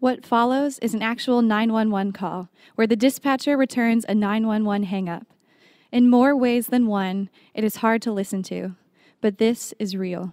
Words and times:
What 0.00 0.24
follows 0.24 0.78
is 0.78 0.94
an 0.94 1.02
actual 1.02 1.42
911 1.42 2.12
call 2.12 2.48
where 2.76 2.86
the 2.86 2.94
dispatcher 2.94 3.56
returns 3.56 4.04
a 4.08 4.14
911 4.14 4.86
hangup. 4.86 5.24
In 5.90 6.08
more 6.08 6.36
ways 6.36 6.68
than 6.68 6.86
one, 6.86 7.30
it 7.52 7.64
is 7.64 7.76
hard 7.76 8.00
to 8.02 8.12
listen 8.12 8.44
to, 8.44 8.76
but 9.20 9.38
this 9.38 9.74
is 9.80 9.96
real. 9.96 10.32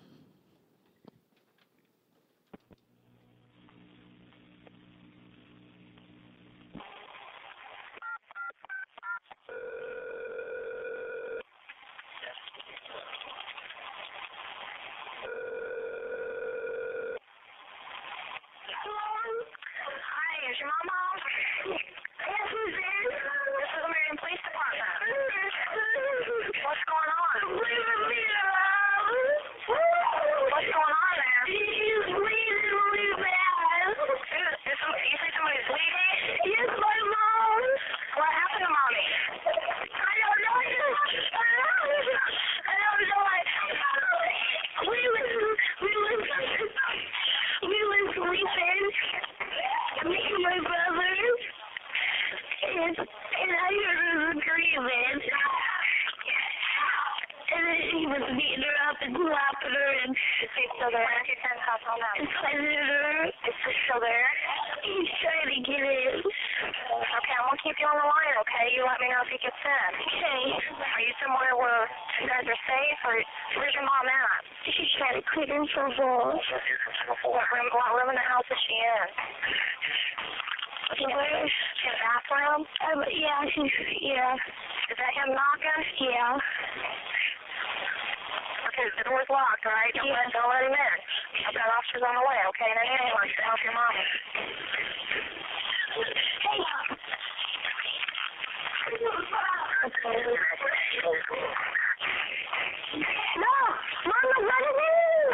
Screaming. 54.56 55.20
And 57.56 57.62
then 57.62 57.82
he 57.92 58.04
was 58.08 58.24
beating 58.36 58.64
her 58.64 58.78
up 58.90 58.98
and 59.04 59.14
slapping 59.16 59.76
her 59.76 59.92
and 60.04 60.12
She's 60.16 60.72
still 60.76 60.92
there. 60.92 61.08
She's 61.24 61.40
in 61.40 61.60
hospital 61.64 62.00
now. 62.00 62.16
and 62.20 62.28
fighting 62.42 62.68
her. 62.68 63.32
Is 63.32 63.56
she 63.64 63.72
still 63.88 64.00
there? 64.00 64.28
He's 64.84 65.12
trying 65.24 65.50
to 65.56 65.60
get 65.64 65.84
in. 65.84 66.20
Okay, 66.20 67.36
I'm 67.36 67.48
gonna 67.48 67.64
keep 67.64 67.78
you 67.80 67.88
on 67.88 67.96
the 68.00 68.08
line, 68.08 68.36
okay? 68.44 68.66
You 68.76 68.84
let 68.88 69.00
me 69.00 69.08
know 69.12 69.24
if 69.24 69.32
he 69.32 69.40
gets 69.40 69.56
in. 69.56 69.92
Okay. 70.04 70.42
Are 70.84 71.04
you 71.04 71.14
somewhere 71.24 71.54
where 71.56 71.84
you 72.24 72.28
guys 72.28 72.48
are 72.48 72.62
safe, 72.66 73.00
or 73.08 73.16
where's 73.60 73.76
your 73.76 73.88
mom 73.88 74.08
at? 74.08 74.42
She's 74.76 74.92
trying 75.00 75.16
to 75.20 75.24
quit 75.32 75.48
her 75.52 75.64
for 75.76 75.88
both. 75.96 76.42
What 77.30 77.46
room, 77.56 77.68
what 77.72 77.92
room 77.94 78.10
in 78.12 78.18
the 78.20 78.28
house 78.28 78.48
is 78.50 78.60
she 78.68 78.76
in? 78.76 79.08
So 80.96 81.08
The 81.86 81.94
bathroom? 82.02 82.66
Um, 82.66 83.00
yeah, 83.14 83.46
yeah, 83.46 84.34
Is 84.90 84.98
that 84.98 85.14
him 85.22 85.30
knocking? 85.38 85.86
yeah. 86.02 86.34
Okay, 88.74 88.90
the 88.98 89.06
door's 89.06 89.30
locked, 89.30 89.62
right? 89.70 89.94
Don't 89.94 90.10
let, 90.10 90.34
don't 90.34 90.50
let 90.50 90.66
him 90.66 90.74
in. 90.74 90.98
I've 91.46 91.54
got 91.54 91.70
officers 91.70 92.02
on 92.02 92.18
the 92.18 92.26
way, 92.26 92.42
okay? 92.50 92.74
And 92.74 92.80
an 92.82 92.90
ambulance 92.90 93.38
to 93.38 93.44
help 93.46 93.62
your 93.62 93.78
mama. 93.78 94.02
Hey. 96.42 96.58
No, 103.38 103.56
Mama, 104.10 104.38
let 104.42 104.62
him 104.66 104.74
in. 104.74 105.30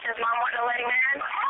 Does 0.00 0.16
mom 0.16 0.32
want 0.40 0.54
to 0.56 0.64
let 0.64 0.80
him 0.80 0.88
in? 0.88 1.45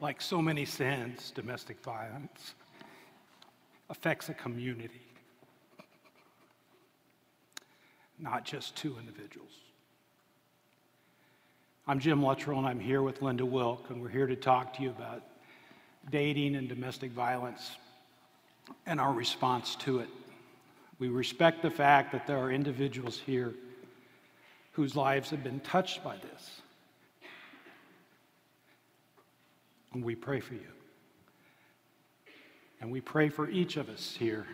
Like 0.00 0.20
so 0.20 0.42
many 0.42 0.66
sins, 0.66 1.32
domestic 1.34 1.82
violence 1.82 2.54
affects 3.88 4.28
a 4.28 4.34
community, 4.34 5.00
not 8.18 8.44
just 8.44 8.76
two 8.76 8.98
individuals. 8.98 9.52
I'm 11.86 11.98
Jim 11.98 12.20
Luttrull, 12.20 12.58
and 12.58 12.66
I'm 12.66 12.80
here 12.80 13.00
with 13.00 13.22
Linda 13.22 13.46
Wilk, 13.46 13.88
and 13.88 14.02
we're 14.02 14.10
here 14.10 14.26
to 14.26 14.36
talk 14.36 14.74
to 14.74 14.82
you 14.82 14.90
about 14.90 15.22
dating 16.10 16.56
and 16.56 16.68
domestic 16.68 17.12
violence 17.12 17.76
and 18.84 19.00
our 19.00 19.14
response 19.14 19.76
to 19.76 20.00
it. 20.00 20.08
We 20.98 21.08
respect 21.08 21.62
the 21.62 21.70
fact 21.70 22.12
that 22.12 22.26
there 22.26 22.38
are 22.38 22.50
individuals 22.50 23.18
here 23.18 23.54
whose 24.72 24.94
lives 24.94 25.30
have 25.30 25.42
been 25.42 25.60
touched 25.60 26.04
by 26.04 26.16
this. 26.16 26.60
And 29.96 30.04
we 30.04 30.14
pray 30.14 30.40
for 30.40 30.52
you. 30.52 30.72
And 32.82 32.92
we 32.92 33.00
pray 33.00 33.30
for 33.30 33.48
each 33.48 33.78
of 33.78 33.88
us 33.88 34.14
here 34.14 34.46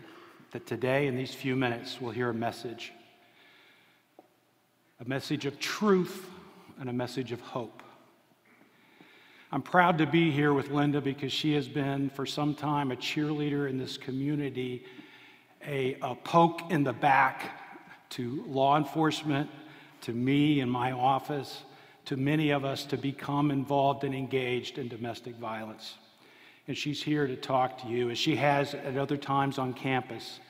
that 0.52 0.68
today, 0.68 1.08
in 1.08 1.16
these 1.16 1.34
few 1.34 1.56
minutes, 1.56 2.00
we'll 2.00 2.12
hear 2.12 2.30
a 2.30 2.34
message 2.34 2.92
a 5.00 5.08
message 5.08 5.44
of 5.44 5.58
truth 5.58 6.30
and 6.78 6.88
a 6.88 6.92
message 6.92 7.32
of 7.32 7.40
hope. 7.40 7.82
I'm 9.50 9.62
proud 9.62 9.98
to 9.98 10.06
be 10.06 10.30
here 10.30 10.54
with 10.54 10.70
Linda 10.70 11.00
because 11.00 11.32
she 11.32 11.54
has 11.54 11.66
been, 11.66 12.08
for 12.10 12.24
some 12.24 12.54
time, 12.54 12.92
a 12.92 12.96
cheerleader 12.96 13.68
in 13.68 13.78
this 13.78 13.98
community, 13.98 14.84
a, 15.66 15.96
a 16.02 16.14
poke 16.14 16.70
in 16.70 16.84
the 16.84 16.92
back 16.92 17.50
to 18.10 18.44
law 18.46 18.76
enforcement, 18.76 19.50
to 20.02 20.12
me 20.12 20.60
in 20.60 20.68
my 20.70 20.92
office, 20.92 21.64
to 22.06 22.16
many 22.16 22.50
of 22.50 22.64
us 22.64 22.84
to 22.86 22.96
become 22.96 23.50
involved 23.50 24.04
and 24.04 24.14
engaged 24.14 24.78
in 24.78 24.88
domestic 24.88 25.36
violence. 25.36 25.94
And 26.68 26.76
she's 26.76 27.02
here 27.02 27.26
to 27.26 27.36
talk 27.36 27.82
to 27.82 27.88
you, 27.88 28.10
as 28.10 28.18
she 28.18 28.36
has 28.36 28.74
at 28.74 28.96
other 28.96 29.16
times 29.16 29.58
on 29.58 29.72
campus, 29.72 30.40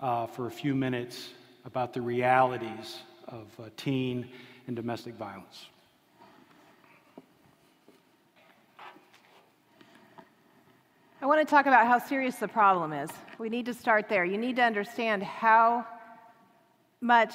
uh, 0.00 0.26
for 0.26 0.46
a 0.46 0.50
few 0.50 0.74
minutes 0.74 1.30
about 1.64 1.92
the 1.92 2.02
realities 2.02 2.98
of 3.28 3.46
uh, 3.58 3.68
teen 3.76 4.28
and 4.66 4.76
domestic 4.76 5.14
violence. 5.14 5.66
I 11.22 11.26
want 11.26 11.40
to 11.40 11.50
talk 11.50 11.64
about 11.64 11.86
how 11.86 11.98
serious 11.98 12.36
the 12.36 12.48
problem 12.48 12.92
is. 12.92 13.10
We 13.38 13.48
need 13.48 13.64
to 13.64 13.72
start 13.72 14.10
there. 14.10 14.26
You 14.26 14.36
need 14.36 14.56
to 14.56 14.62
understand 14.62 15.22
how 15.22 15.86
much 17.00 17.32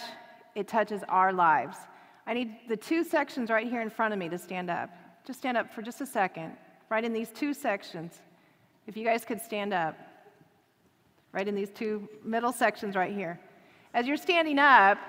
it 0.54 0.68
touches 0.68 1.02
our 1.10 1.34
lives. 1.34 1.76
I 2.30 2.34
need 2.36 2.52
the 2.68 2.78
two 2.78 3.04
sections 3.04 3.50
right 3.50 3.68
here 3.68 3.82
in 3.82 3.90
front 3.90 4.14
of 4.14 4.20
me 4.20 4.30
to 4.30 4.38
stand 4.38 4.70
up. 4.70 4.92
Just 5.26 5.40
stand 5.40 5.58
up 5.58 5.74
for 5.74 5.82
just 5.82 6.00
a 6.00 6.06
second. 6.06 6.56
Right 6.88 7.04
in 7.04 7.12
these 7.12 7.30
two 7.30 7.56
sections. 7.56 8.22
If 8.86 8.96
you 8.96 9.04
guys 9.04 9.26
could 9.26 9.42
stand 9.42 9.74
up. 9.74 9.98
Right 11.32 11.48
in 11.48 11.56
these 11.56 11.72
two 11.72 12.08
middle 12.24 12.52
sections 12.52 12.96
right 12.96 13.12
here. 13.12 13.40
As 13.96 14.06
you're 14.06 14.16
standing 14.16 14.60
up, 14.60 15.00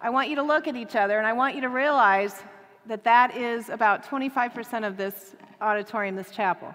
I 0.00 0.08
want 0.08 0.30
you 0.30 0.36
to 0.36 0.42
look 0.42 0.66
at 0.66 0.74
each 0.74 0.96
other 0.96 1.18
and 1.18 1.26
I 1.26 1.34
want 1.34 1.54
you 1.54 1.60
to 1.60 1.68
realize 1.68 2.42
that 2.86 3.04
that 3.04 3.36
is 3.36 3.68
about 3.68 4.02
25% 4.02 4.86
of 4.86 4.96
this 4.96 5.36
auditorium, 5.60 6.16
this 6.16 6.30
chapel. 6.30 6.74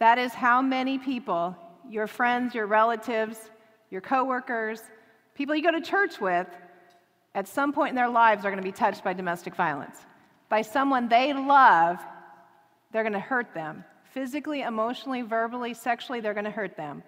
That 0.00 0.18
is 0.18 0.34
how 0.34 0.60
many 0.60 0.98
people, 0.98 1.56
your 1.88 2.08
friends, 2.08 2.56
your 2.56 2.66
relatives, 2.66 3.38
your 3.88 4.00
coworkers, 4.00 4.80
people 5.36 5.54
you 5.54 5.62
go 5.62 5.70
to 5.70 5.80
church 5.80 6.20
with, 6.20 6.48
at 7.34 7.46
some 7.46 7.72
point 7.72 7.90
in 7.90 7.96
their 7.96 8.08
lives 8.08 8.44
are 8.44 8.50
going 8.50 8.62
to 8.62 8.68
be 8.68 8.72
touched 8.72 9.04
by 9.04 9.12
domestic 9.12 9.54
violence. 9.54 9.96
By 10.48 10.62
someone 10.62 11.08
they 11.08 11.32
love, 11.32 11.98
they're 12.92 13.02
going 13.02 13.12
to 13.12 13.20
hurt 13.20 13.52
them. 13.54 13.84
Physically, 14.12 14.62
emotionally, 14.62 15.22
verbally, 15.22 15.74
sexually, 15.74 16.20
they're 16.20 16.34
going 16.34 16.44
to 16.44 16.50
hurt 16.50 16.76
them. 16.76 17.02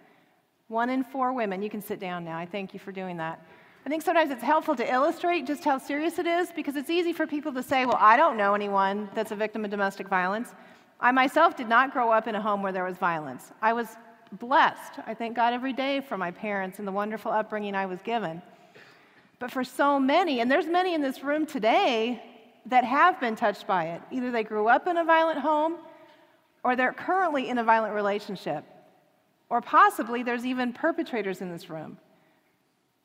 One 0.69 0.91
in 0.91 1.03
four 1.03 1.33
women, 1.33 1.63
you 1.63 1.71
can 1.71 1.81
sit 1.81 1.99
down 1.99 2.25
now. 2.25 2.39
I 2.39 2.47
thank 2.47 2.75
you 2.75 2.81
for 2.81 2.93
doing 2.93 3.17
that. 3.17 3.45
I 3.85 3.89
think 3.89 4.03
sometimes 4.03 4.31
it's 4.31 4.43
helpful 4.43 4.77
to 4.77 4.93
illustrate 4.93 5.47
just 5.47 5.65
how 5.65 5.79
serious 5.79 6.19
it 6.19 6.27
is 6.27 6.53
because 6.55 6.77
it's 6.77 6.91
easy 6.91 7.13
for 7.13 7.27
people 7.27 7.53
to 7.55 7.63
say, 7.63 7.87
well, 7.87 7.99
I 7.99 8.17
don't 8.17 8.37
know 8.37 8.55
anyone 8.55 9.09
that's 9.15 9.33
a 9.33 9.37
victim 9.37 9.65
of 9.65 9.71
domestic 9.71 10.07
violence. 10.07 10.55
I 11.01 11.13
myself 11.13 11.57
did 11.57 11.69
not 11.69 11.93
grow 11.93 12.13
up 12.13 12.29
in 12.29 12.35
a 12.35 12.43
home 12.43 12.63
where 12.63 12.73
there 12.73 12.85
was 12.85 12.99
violence. 12.99 13.53
I 13.63 13.73
was 13.73 13.89
blessed. 14.33 15.01
I 15.07 15.15
thank 15.15 15.35
God 15.35 15.55
every 15.55 15.73
day 15.73 16.03
for 16.03 16.19
my 16.19 16.31
parents 16.31 16.79
and 16.79 16.87
the 16.87 16.93
wonderful 16.93 17.33
upbringing 17.33 17.75
I 17.75 17.87
was 17.87 18.03
given. 18.03 18.43
But 19.41 19.51
for 19.51 19.65
so 19.65 19.99
many, 19.99 20.41
and 20.41 20.51
there's 20.51 20.67
many 20.67 20.95
in 20.95 21.01
this 21.01 21.25
room 21.25 21.47
today 21.47 22.23
that 22.67 22.85
have 22.85 23.19
been 23.19 23.35
touched 23.35 23.67
by 23.67 23.87
it, 23.87 24.03
either 24.13 24.31
they 24.31 24.45
grew 24.45 24.69
up 24.69 24.87
in 24.87 24.99
a 24.99 25.05
violent 25.05 25.39
home 25.39 25.79
or 26.63 26.77
they're 26.77 26.93
currently 26.93 27.49
in 27.49 27.57
a 27.57 27.65
violent 27.65 27.95
relationship, 27.95 28.65
or 29.49 29.63
possibly 29.63 30.23
there's 30.23 30.45
even 30.45 30.75
perpetrators 30.75 31.41
in 31.41 31.51
this 31.51 31.71
room. 31.71 31.97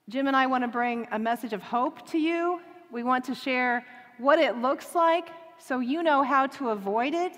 Jim 0.09 0.27
and 0.27 0.35
I 0.35 0.45
want 0.45 0.65
to 0.65 0.67
bring 0.67 1.07
a 1.13 1.17
message 1.17 1.53
of 1.53 1.61
hope 1.61 2.05
to 2.11 2.17
you. 2.17 2.59
We 2.91 3.01
want 3.01 3.23
to 3.25 3.33
share 3.33 3.85
what 4.17 4.37
it 4.37 4.57
looks 4.57 4.93
like 4.93 5.29
so 5.57 5.79
you 5.79 6.03
know 6.03 6.21
how 6.21 6.47
to 6.47 6.69
avoid 6.69 7.13
it. 7.13 7.31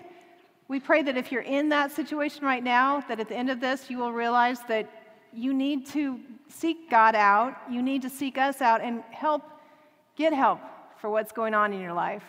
We 0.67 0.79
pray 0.79 1.03
that 1.03 1.15
if 1.15 1.31
you're 1.31 1.43
in 1.43 1.69
that 1.69 1.91
situation 1.91 2.43
right 2.45 2.63
now, 2.63 3.01
that 3.07 3.19
at 3.19 3.29
the 3.29 3.35
end 3.35 3.51
of 3.51 3.59
this, 3.59 3.91
you 3.91 4.00
will 4.00 4.11
realize 4.11 4.59
that 4.67 4.89
you 5.38 5.54
need 5.54 5.86
to 5.88 6.19
seek 6.50 6.89
God 6.89 7.13
out, 7.13 7.56
you 7.69 7.81
need 7.84 8.01
to 8.01 8.10
seek 8.10 8.38
us 8.38 8.62
out 8.62 8.81
and 8.81 9.04
help, 9.12 9.44
get 10.16 10.34
help 10.34 10.60
for 11.00 11.10
what's 11.10 11.31
going 11.31 11.54
on 11.54 11.74
in 11.74 11.80
your 11.80 11.94
life. 11.94 12.24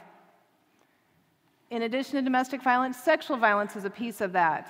In 1.70 1.82
addition 1.82 2.16
to 2.16 2.22
domestic 2.22 2.62
violence, 2.62 2.98
sexual 2.98 3.36
violence 3.36 3.76
is 3.76 3.84
a 3.84 3.90
piece 3.90 4.20
of 4.20 4.32
that. 4.32 4.68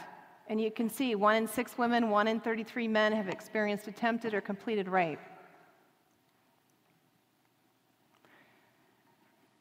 And 0.49 0.61
you 0.61 0.71
can 0.71 0.89
see 0.89 1.15
one 1.15 1.37
in 1.37 1.47
six 1.49 1.77
women, 1.77 2.11
one 2.11 2.29
in 2.29 2.41
33 2.41 2.89
men 2.89 3.13
have 3.13 3.29
experienced 3.29 3.89
attempted 3.89 4.35
or 4.35 4.41
completed 4.41 4.89
rape. 4.89 5.21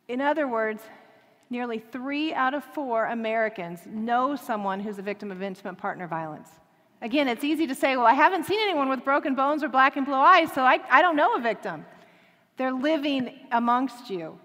In 0.08 0.22
other 0.22 0.48
words, 0.48 0.84
nearly 1.50 1.80
three 1.80 2.34
out 2.34 2.54
of 2.54 2.64
four 2.64 3.08
Americans 3.08 3.82
know 3.86 4.36
someone 4.36 4.80
who's 4.80 5.00
a 5.00 5.02
victim 5.02 5.32
of 5.32 5.42
intimate 5.42 5.78
partner 5.78 6.08
violence. 6.08 6.50
Again, 7.02 7.28
it's 7.28 7.44
easy 7.44 7.68
to 7.68 7.76
say, 7.76 7.96
well, 7.96 8.08
I 8.08 8.14
haven't 8.14 8.46
seen 8.46 8.60
anyone 8.60 8.90
with 8.90 9.04
broken 9.04 9.36
bones 9.36 9.64
or 9.64 9.70
black 9.70 9.98
and 9.98 10.06
blue 10.06 10.16
eyes, 10.16 10.52
so 10.52 10.64
I, 10.64 10.80
I 10.90 11.02
don't 11.02 11.16
know 11.16 11.36
a 11.36 11.40
victim. 11.40 11.86
They're 12.58 12.74
living 12.74 13.34
amongst 13.52 14.10
you. 14.10 14.40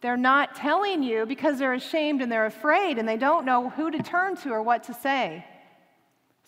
They're 0.00 0.16
not 0.16 0.54
telling 0.54 1.02
you 1.02 1.24
because 1.24 1.58
they're 1.58 1.72
ashamed 1.72 2.20
and 2.20 2.30
they're 2.30 2.46
afraid 2.46 2.98
and 2.98 3.08
they 3.08 3.16
don't 3.16 3.46
know 3.46 3.70
who 3.70 3.90
to 3.90 4.02
turn 4.02 4.36
to 4.38 4.50
or 4.50 4.62
what 4.62 4.82
to 4.84 4.94
say. 4.94 5.46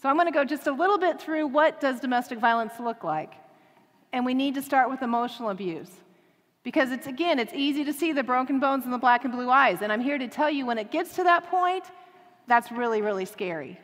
So 0.02 0.08
I'm 0.08 0.16
going 0.16 0.26
to 0.26 0.32
go 0.32 0.44
just 0.44 0.66
a 0.66 0.72
little 0.72 0.98
bit 0.98 1.20
through 1.20 1.46
what 1.46 1.80
does 1.80 2.00
domestic 2.00 2.38
violence 2.38 2.74
look 2.78 3.02
like. 3.02 3.32
And 4.12 4.26
we 4.26 4.34
need 4.34 4.54
to 4.56 4.62
start 4.62 4.90
with 4.90 5.00
emotional 5.02 5.50
abuse. 5.50 5.90
Because 6.64 6.90
it's, 6.90 7.06
again, 7.06 7.38
it's 7.38 7.54
easy 7.54 7.84
to 7.84 7.92
see 7.92 8.12
the 8.12 8.24
broken 8.24 8.58
bones 8.58 8.84
and 8.84 8.92
the 8.92 8.98
black 8.98 9.24
and 9.24 9.32
blue 9.32 9.48
eyes. 9.48 9.78
And 9.80 9.92
I'm 9.92 10.00
here 10.00 10.18
to 10.18 10.28
tell 10.28 10.50
you 10.50 10.66
when 10.66 10.78
it 10.78 10.90
gets 10.90 11.14
to 11.14 11.24
that 11.24 11.48
point, 11.48 11.84
that's 12.48 12.70
really, 12.72 13.00
really 13.00 13.24
scary. 13.24 13.78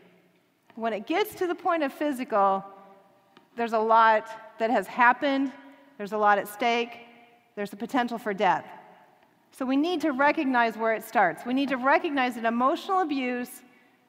When 0.74 0.92
it 0.92 1.06
gets 1.06 1.34
to 1.36 1.46
the 1.46 1.54
point 1.54 1.82
of 1.82 1.92
physical, 1.92 2.64
there's 3.56 3.74
a 3.74 3.78
lot 3.78 4.58
that 4.58 4.70
has 4.70 4.86
happened, 4.86 5.52
there's 5.98 6.12
a 6.12 6.18
lot 6.18 6.38
at 6.38 6.48
stake, 6.48 7.00
there's 7.56 7.72
a 7.72 7.76
potential 7.76 8.18
for 8.18 8.32
death. 8.32 8.66
So 9.50 9.66
we 9.66 9.76
need 9.76 10.00
to 10.00 10.12
recognize 10.12 10.78
where 10.78 10.94
it 10.94 11.04
starts. 11.04 11.44
We 11.44 11.52
need 11.52 11.68
to 11.68 11.76
recognize 11.76 12.36
that 12.36 12.46
emotional 12.46 13.00
abuse, 13.00 13.62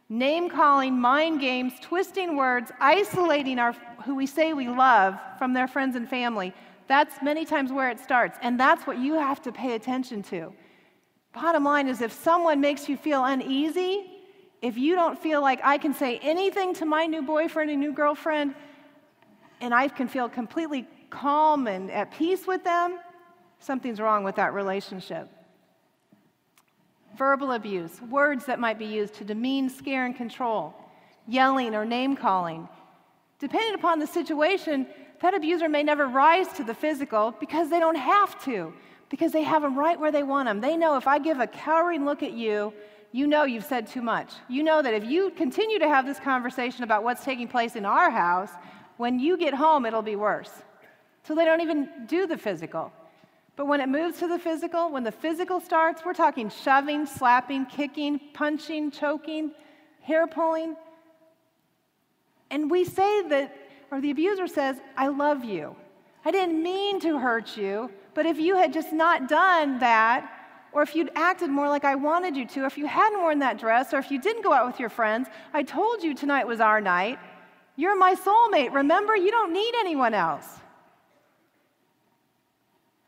name 0.07 0.49
calling, 0.49 0.97
mind 0.97 1.41
games, 1.41 1.73
twisting 1.81 2.37
words, 2.37 2.71
isolating 2.79 3.59
our, 3.59 3.73
who 4.05 4.15
we 4.15 4.25
say 4.25 4.53
we 4.53 4.69
love 4.69 5.19
from 5.37 5.53
their 5.53 5.67
friends 5.67 5.97
and 5.97 6.07
family, 6.07 6.53
that's 6.87 7.21
many 7.21 7.45
times 7.45 7.71
where 7.71 7.89
it 7.89 7.99
starts, 7.99 8.37
and 8.41 8.59
that's 8.59 8.87
what 8.87 8.97
you 8.97 9.15
have 9.15 9.41
to 9.41 9.51
pay 9.51 9.73
attention 9.73 10.23
to. 10.23 10.53
Bottom 11.33 11.63
line 11.63 11.87
is 11.87 12.01
if 12.01 12.13
someone 12.13 12.61
makes 12.61 12.87
you 12.87 12.95
feel 12.95 13.25
uneasy, 13.25 14.12
if 14.63 14.77
you 14.77 14.95
don't 14.95 15.19
feel 15.19 15.41
like 15.41 15.59
I 15.61 15.77
can 15.77 15.93
say 15.93 16.19
anything 16.19 16.73
to 16.75 16.85
my 16.85 17.05
new 17.05 17.21
boyfriend 17.21 17.69
and 17.69 17.81
new 17.81 17.91
girlfriend, 17.91 18.55
and 19.59 19.73
I 19.73 19.89
can 19.89 20.07
feel 20.07 20.29
completely 20.29 20.87
calm 21.09 21.67
and 21.67 21.91
at 21.91 22.11
peace 22.11 22.47
with 22.47 22.63
them, 22.63 22.97
something's 23.59 23.99
wrong 23.99 24.23
with 24.23 24.35
that 24.37 24.53
relationship. 24.53 25.29
Verbal 27.17 27.51
abuse, 27.51 28.01
words 28.03 28.45
that 28.45 28.57
might 28.57 28.79
be 28.79 28.85
used 28.85 29.15
to 29.15 29.25
demean, 29.25 29.69
scare, 29.69 30.05
and 30.05 30.15
control, 30.15 30.73
yelling 31.27 31.75
or 31.75 31.83
name 31.83 32.15
calling. 32.15 32.69
Depending 33.39 33.75
upon 33.75 33.99
the 33.99 34.07
situation, 34.07 34.87
that 35.21 35.33
abuser 35.33 35.67
may 35.67 35.83
never 35.83 36.07
rise 36.07 36.47
to 36.53 36.63
the 36.63 36.73
physical 36.73 37.35
because 37.37 37.69
they 37.69 37.81
don't 37.81 37.97
have 37.97 38.41
to, 38.45 38.73
because 39.09 39.33
they 39.33 39.43
have 39.43 39.61
them 39.61 39.77
right 39.77 39.99
where 39.99 40.11
they 40.11 40.23
want 40.23 40.47
them. 40.47 40.61
They 40.61 40.77
know 40.77 40.95
if 40.95 41.05
I 41.05 41.19
give 41.19 41.41
a 41.41 41.47
cowering 41.47 42.05
look 42.05 42.23
at 42.23 42.31
you, 42.31 42.73
you 43.13 43.27
know 43.27 43.45
you've 43.45 43.63
said 43.63 43.87
too 43.87 44.01
much. 44.01 44.33
You 44.49 44.63
know 44.63 44.81
that 44.81 44.93
if 44.93 45.05
you 45.05 45.29
continue 45.29 45.79
to 45.79 45.87
have 45.87 46.05
this 46.05 46.19
conversation 46.19 46.83
about 46.83 47.03
what's 47.03 47.23
taking 47.23 47.47
place 47.47 47.77
in 47.77 47.85
our 47.85 48.09
house, 48.09 48.49
when 48.97 49.19
you 49.19 49.37
get 49.37 49.53
home, 49.53 49.85
it'll 49.85 50.01
be 50.01 50.17
worse. 50.17 50.51
So 51.23 51.33
they 51.35 51.45
don't 51.45 51.61
even 51.61 51.87
do 52.07 52.27
the 52.27 52.37
physical. 52.37 52.91
But 53.55 53.67
when 53.67 53.79
it 53.79 53.87
moves 53.87 54.17
to 54.19 54.27
the 54.27 54.39
physical, 54.39 54.91
when 54.91 55.03
the 55.03 55.11
physical 55.11 55.61
starts, 55.61 56.03
we're 56.03 56.13
talking 56.13 56.49
shoving, 56.49 57.05
slapping, 57.05 57.67
kicking, 57.67 58.19
punching, 58.33 58.91
choking, 58.91 59.51
hair 60.01 60.25
pulling. 60.25 60.75
And 62.49 62.69
we 62.69 62.83
say 62.83 63.27
that 63.29 63.55
or 63.93 64.01
the 64.01 64.09
abuser 64.09 64.47
says, 64.47 64.77
I 64.97 65.07
love 65.09 65.43
you. 65.43 65.75
I 66.25 66.31
didn't 66.31 66.63
mean 66.63 66.99
to 67.01 67.19
hurt 67.19 67.55
you, 67.55 67.91
but 68.15 68.25
if 68.25 68.39
you 68.39 68.55
had 68.57 68.73
just 68.73 68.91
not 68.91 69.29
done 69.29 69.77
that, 69.79 70.32
or 70.73 70.81
if 70.81 70.95
you'd 70.95 71.11
acted 71.15 71.49
more 71.49 71.69
like 71.69 71.85
I 71.85 71.95
wanted 71.95 72.35
you 72.35 72.45
to, 72.47 72.65
if 72.65 72.77
you 72.77 72.87
hadn't 72.87 73.19
worn 73.19 73.39
that 73.39 73.59
dress, 73.59 73.93
or 73.93 73.99
if 73.99 74.09
you 74.09 74.19
didn't 74.19 74.43
go 74.43 74.51
out 74.51 74.65
with 74.65 74.79
your 74.79 74.89
friends, 74.89 75.27
I 75.53 75.63
told 75.63 76.03
you 76.03 76.15
tonight 76.15 76.47
was 76.47 76.59
our 76.59 76.81
night. 76.81 77.19
You're 77.75 77.97
my 77.97 78.15
soulmate. 78.15 78.73
Remember, 78.73 79.15
you 79.15 79.31
don't 79.31 79.53
need 79.53 79.73
anyone 79.79 80.13
else. 80.13 80.47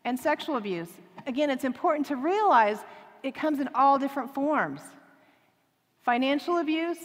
And 0.03 0.19
sexual 0.19 0.57
abuse. 0.57 0.89
Again, 1.25 1.49
it's 1.49 1.63
important 1.63 2.05
to 2.07 2.15
realize 2.15 2.77
it 3.23 3.33
comes 3.33 3.59
in 3.59 3.69
all 3.73 3.97
different 3.97 4.33
forms. 4.33 4.81
Financial 6.03 6.59
abuse, 6.59 6.99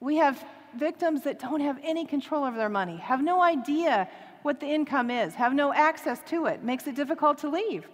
we 0.00 0.16
have 0.16 0.44
victims 0.76 1.22
that 1.22 1.38
don't 1.38 1.60
have 1.60 1.78
any 1.84 2.04
control 2.04 2.44
over 2.44 2.56
their 2.56 2.68
money, 2.68 2.96
have 2.96 3.22
no 3.22 3.40
idea 3.40 4.08
what 4.42 4.58
the 4.58 4.66
income 4.66 5.10
is, 5.10 5.34
have 5.34 5.54
no 5.54 5.72
access 5.72 6.20
to 6.26 6.46
it, 6.46 6.62
makes 6.64 6.86
it 6.86 6.96
difficult 6.96 7.38
to 7.38 7.48
leave. 7.48 7.86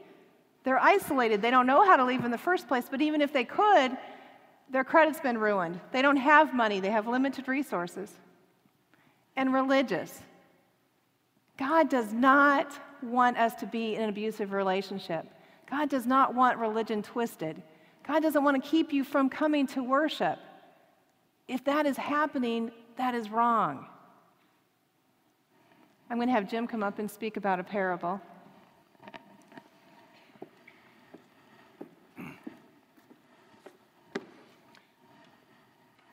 They're 0.65 0.79
isolated. 0.79 1.43
They 1.43 1.51
don't 1.51 1.67
know 1.67 1.85
how 1.85 1.97
to 1.97 2.05
leave 2.05 2.25
in 2.25 2.31
the 2.31 2.39
first 2.39 2.67
place, 2.67 2.87
but 2.91 3.01
even 3.01 3.21
if 3.21 3.33
they 3.33 3.45
could, 3.45 3.97
their 4.71 4.85
credit's 4.85 5.21
been 5.21 5.39
ruined. 5.39 5.79
They 5.93 6.03
don't 6.03 6.17
have 6.17 6.55
money, 6.55 6.81
they 6.81 6.91
have 6.91 7.07
limited 7.07 7.47
resources. 7.47 8.11
And 9.37 9.53
religious. 9.53 10.23
God 11.59 11.89
does 11.89 12.13
not 12.13 12.73
want 13.03 13.37
us 13.37 13.55
to 13.57 13.67
be 13.67 13.95
in 13.95 14.03
an 14.03 14.09
abusive 14.09 14.53
relationship. 14.53 15.27
God 15.71 15.89
does 15.89 16.07
not 16.07 16.35
want 16.35 16.59
religion 16.59 17.03
twisted. 17.03 17.63
God 18.07 18.23
doesn't 18.23 18.43
want 18.43 18.63
to 18.63 18.69
keep 18.69 18.93
you 18.93 19.05
from 19.05 19.29
coming 19.29 19.67
to 19.69 19.83
worship. 19.83 20.39
If 21.49 21.65
that 21.65 21.87
is 21.87 21.97
happening, 21.97 22.71
that 22.97 23.15
is 23.15 23.31
wrong. 23.31 23.87
I'm 26.09 26.17
going 26.17 26.29
to 26.29 26.35
have 26.35 26.49
Jim 26.49 26.67
come 26.67 26.83
up 26.83 26.99
and 26.99 27.11
speak 27.11 27.37
about 27.37 27.61
a 27.61 27.65
parable. 27.65 28.21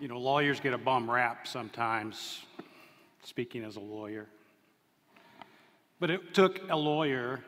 You 0.02 0.08
know, 0.08 0.18
lawyers 0.18 0.60
get 0.60 0.74
a 0.74 0.80
bum 0.80 1.12
rap 1.12 1.46
sometimes, 1.46 2.44
speaking 3.22 3.64
as 3.64 3.76
a 3.76 3.80
lawyer. 3.80 4.26
But 6.00 6.10
it 6.10 6.34
took 6.34 6.60
a 6.72 6.76
lawyer 6.76 7.40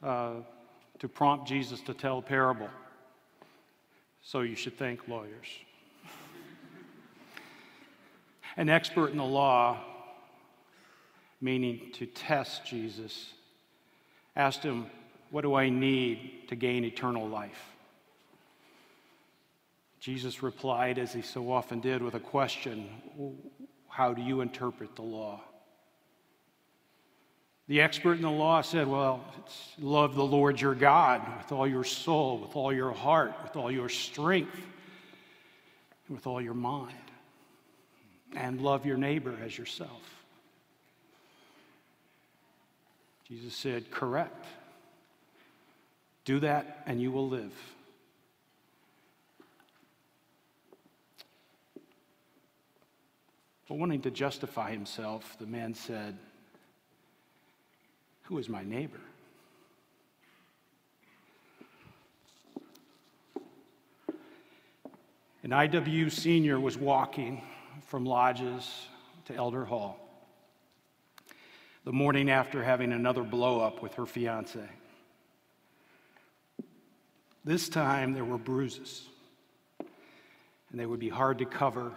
uh, 0.00 0.34
to 1.00 1.08
prompt 1.08 1.48
Jesus 1.48 1.80
to 1.80 1.94
tell 1.94 2.18
a 2.18 2.22
parable. 2.22 2.68
So 4.22 4.42
you 4.42 4.54
should 4.54 4.78
thank 4.78 5.08
lawyers. 5.08 5.48
An 8.56 8.68
expert 8.68 9.10
in 9.10 9.16
the 9.16 9.24
law, 9.24 9.80
meaning 11.40 11.90
to 11.94 12.06
test 12.06 12.64
Jesus, 12.64 13.32
asked 14.36 14.62
him, 14.62 14.86
What 15.32 15.40
do 15.40 15.56
I 15.56 15.68
need 15.68 16.46
to 16.46 16.54
gain 16.54 16.84
eternal 16.84 17.26
life? 17.26 17.71
Jesus 20.02 20.42
replied, 20.42 20.98
as 20.98 21.12
he 21.12 21.22
so 21.22 21.52
often 21.52 21.78
did, 21.78 22.02
with 22.02 22.14
a 22.14 22.20
question 22.20 22.88
How 23.88 24.12
do 24.12 24.20
you 24.20 24.40
interpret 24.40 24.96
the 24.96 25.02
law? 25.02 25.40
The 27.68 27.80
expert 27.80 28.14
in 28.14 28.22
the 28.22 28.30
law 28.30 28.62
said, 28.62 28.88
Well, 28.88 29.24
love 29.78 30.16
the 30.16 30.24
Lord 30.24 30.60
your 30.60 30.74
God 30.74 31.22
with 31.38 31.52
all 31.52 31.68
your 31.68 31.84
soul, 31.84 32.38
with 32.38 32.56
all 32.56 32.72
your 32.72 32.90
heart, 32.90 33.32
with 33.44 33.54
all 33.54 33.70
your 33.70 33.88
strength, 33.88 34.60
and 36.08 36.16
with 36.16 36.26
all 36.26 36.40
your 36.40 36.52
mind, 36.52 36.96
and 38.34 38.60
love 38.60 38.84
your 38.84 38.96
neighbor 38.96 39.38
as 39.44 39.56
yourself. 39.56 40.02
Jesus 43.28 43.54
said, 43.54 43.92
Correct. 43.92 44.46
Do 46.24 46.40
that 46.40 46.82
and 46.86 47.00
you 47.00 47.12
will 47.12 47.28
live. 47.28 47.54
But 53.68 53.78
wanting 53.78 54.02
to 54.02 54.10
justify 54.10 54.70
himself, 54.70 55.36
the 55.38 55.46
man 55.46 55.74
said, 55.74 56.18
Who 58.24 58.38
is 58.38 58.48
my 58.48 58.62
neighbor? 58.62 59.00
An 65.42 65.50
IW 65.50 66.10
senior 66.12 66.60
was 66.60 66.76
walking 66.76 67.42
from 67.86 68.04
lodges 68.04 68.86
to 69.24 69.34
Elder 69.34 69.64
Hall 69.64 69.98
the 71.84 71.92
morning 71.92 72.30
after 72.30 72.62
having 72.62 72.92
another 72.92 73.22
blow 73.22 73.60
up 73.60 73.82
with 73.82 73.94
her 73.94 74.06
fiance. 74.06 74.60
This 77.44 77.68
time 77.68 78.12
there 78.12 78.24
were 78.24 78.38
bruises, 78.38 79.02
and 79.80 80.78
they 80.78 80.86
would 80.86 81.00
be 81.00 81.08
hard 81.08 81.38
to 81.38 81.44
cover 81.44 81.92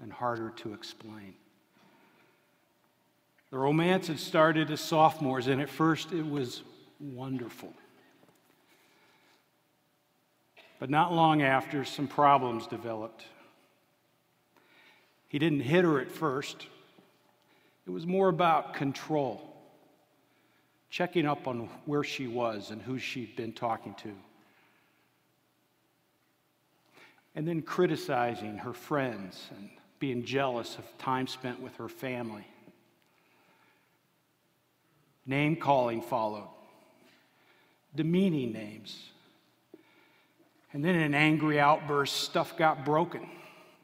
and 0.00 0.12
harder 0.12 0.50
to 0.56 0.72
explain. 0.72 1.34
The 3.50 3.58
romance 3.58 4.08
had 4.08 4.18
started 4.18 4.70
as 4.70 4.80
sophomores, 4.80 5.46
and 5.46 5.60
at 5.60 5.70
first 5.70 6.12
it 6.12 6.28
was 6.28 6.62
wonderful. 7.00 7.72
But 10.78 10.90
not 10.90 11.12
long 11.12 11.42
after, 11.42 11.84
some 11.84 12.06
problems 12.06 12.66
developed. 12.66 13.24
He 15.28 15.38
didn't 15.38 15.60
hit 15.60 15.84
her 15.84 16.00
at 16.00 16.10
first, 16.10 16.66
it 17.86 17.90
was 17.90 18.06
more 18.06 18.28
about 18.28 18.74
control, 18.74 19.56
checking 20.90 21.26
up 21.26 21.48
on 21.48 21.70
where 21.86 22.04
she 22.04 22.26
was 22.26 22.70
and 22.70 22.82
who 22.82 22.98
she'd 22.98 23.34
been 23.34 23.52
talking 23.52 23.94
to. 23.94 24.12
And 27.34 27.48
then 27.48 27.62
criticizing 27.62 28.58
her 28.58 28.74
friends 28.74 29.48
and 29.56 29.70
being 29.98 30.24
jealous 30.24 30.76
of 30.78 30.84
time 30.98 31.26
spent 31.26 31.60
with 31.60 31.76
her 31.76 31.88
family. 31.88 32.46
Name 35.26 35.56
calling 35.56 36.00
followed, 36.00 36.48
demeaning 37.94 38.52
names. 38.52 39.10
And 40.72 40.84
then 40.84 40.94
in 40.94 41.02
an 41.02 41.14
angry 41.14 41.58
outburst, 41.58 42.16
stuff 42.16 42.56
got 42.56 42.84
broken. 42.84 43.28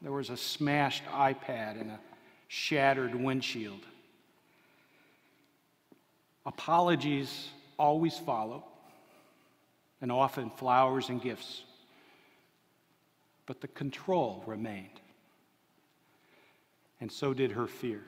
There 0.01 0.11
was 0.11 0.29
a 0.29 0.37
smashed 0.37 1.03
iPad 1.05 1.81
and 1.81 1.91
a 1.91 1.99
shattered 2.47 3.15
windshield. 3.15 3.81
Apologies 6.45 7.49
always 7.77 8.17
follow, 8.17 8.63
and 10.01 10.11
often 10.11 10.51
flowers 10.51 11.09
and 11.09 11.21
gifts. 11.21 11.63
But 13.47 13.61
the 13.61 13.67
control 13.67 14.43
remained, 14.45 14.99
and 16.99 17.11
so 17.11 17.33
did 17.33 17.51
her 17.51 17.67
fear. 17.67 18.01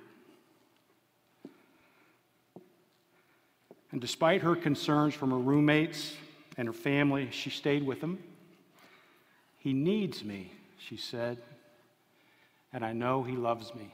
And 3.91 4.01
despite 4.01 4.41
her 4.41 4.56
concerns 4.56 5.13
from 5.13 5.32
her 5.32 5.38
roommates 5.38 6.15
and 6.58 6.67
her 6.67 6.74
family, 6.74 7.29
she 7.32 7.50
stayed 7.50 7.86
with 7.86 8.01
him. 8.01 8.20
He 9.60 9.74
needs 9.74 10.24
me, 10.24 10.51
she 10.77 10.98
said, 10.98 11.38
and 12.74 12.86
I 12.86 12.94
know 12.94 13.24
he 13.24 13.36
loves 13.36 13.74
me. 13.74 13.94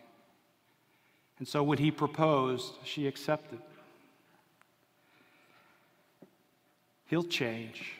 And 1.39 1.47
so 1.47 1.63
when 1.63 1.77
he 1.77 1.91
proposed, 1.91 2.73
she 2.83 3.07
accepted. 3.07 3.59
He'll 7.07 7.23
change. 7.23 7.93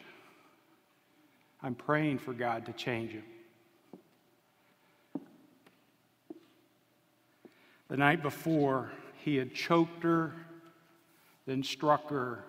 I'm 1.62 1.76
praying 1.76 2.20
for 2.20 2.34
God 2.34 2.66
to 2.66 2.74
change 2.74 3.12
him. 3.12 3.24
The 7.90 7.98
night 7.98 8.24
before, 8.24 8.92
he 9.24 9.36
had 9.36 9.54
choked 9.54 10.04
her, 10.04 10.34
then 11.46 11.64
struck 11.64 12.10
her, 12.10 12.44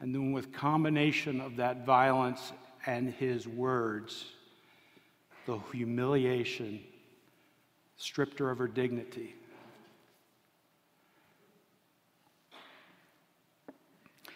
and 0.00 0.14
then, 0.14 0.32
with 0.32 0.52
combination 0.52 1.40
of 1.40 1.56
that 1.56 1.86
violence 1.86 2.52
and 2.86 3.12
his 3.14 3.46
words, 3.46 4.24
the 5.46 5.58
humiliation 5.72 6.80
stripped 7.96 8.38
her 8.40 8.50
of 8.50 8.58
her 8.58 8.66
dignity. 8.66 9.34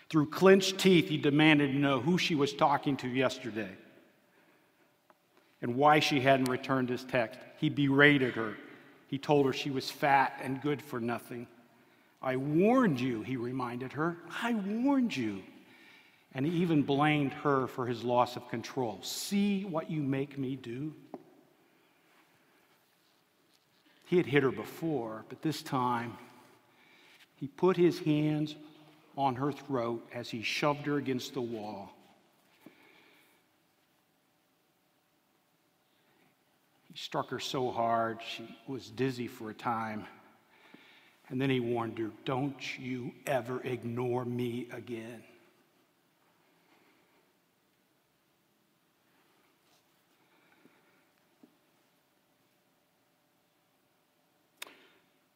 Through 0.08 0.30
clenched 0.30 0.78
teeth, 0.78 1.08
he 1.08 1.16
demanded 1.16 1.72
to 1.72 1.78
know 1.78 2.00
who 2.00 2.16
she 2.16 2.36
was 2.36 2.52
talking 2.52 2.96
to 2.98 3.08
yesterday 3.08 3.70
and 5.60 5.74
why 5.74 5.98
she 5.98 6.20
hadn't 6.20 6.48
returned 6.48 6.88
his 6.88 7.02
text. 7.04 7.40
He 7.58 7.68
berated 7.68 8.34
her. 8.34 8.56
He 9.06 9.18
told 9.18 9.46
her 9.46 9.52
she 9.52 9.70
was 9.70 9.90
fat 9.90 10.38
and 10.42 10.60
good 10.60 10.82
for 10.82 11.00
nothing. 11.00 11.46
I 12.20 12.36
warned 12.36 13.00
you, 13.00 13.22
he 13.22 13.36
reminded 13.36 13.92
her. 13.92 14.16
I 14.42 14.54
warned 14.54 15.16
you. 15.16 15.42
And 16.34 16.44
he 16.44 16.52
even 16.58 16.82
blamed 16.82 17.32
her 17.32 17.66
for 17.66 17.86
his 17.86 18.04
loss 18.04 18.36
of 18.36 18.48
control. 18.48 18.98
See 19.02 19.64
what 19.64 19.90
you 19.90 20.02
make 20.02 20.36
me 20.36 20.56
do? 20.56 20.92
He 24.06 24.16
had 24.16 24.26
hit 24.26 24.42
her 24.42 24.50
before, 24.50 25.24
but 25.28 25.42
this 25.42 25.62
time 25.62 26.16
he 27.36 27.46
put 27.46 27.76
his 27.76 27.98
hands 28.00 28.54
on 29.16 29.34
her 29.36 29.52
throat 29.52 30.06
as 30.12 30.28
he 30.28 30.42
shoved 30.42 30.86
her 30.86 30.96
against 30.96 31.34
the 31.34 31.40
wall. 31.40 31.95
He 36.96 37.02
struck 37.02 37.28
her 37.28 37.38
so 37.38 37.70
hard, 37.70 38.20
she 38.26 38.56
was 38.66 38.88
dizzy 38.88 39.26
for 39.26 39.50
a 39.50 39.54
time. 39.54 40.06
And 41.28 41.38
then 41.38 41.50
he 41.50 41.60
warned 41.60 41.98
her, 41.98 42.10
Don't 42.24 42.78
you 42.78 43.12
ever 43.26 43.60
ignore 43.64 44.24
me 44.24 44.66
again. 44.72 45.22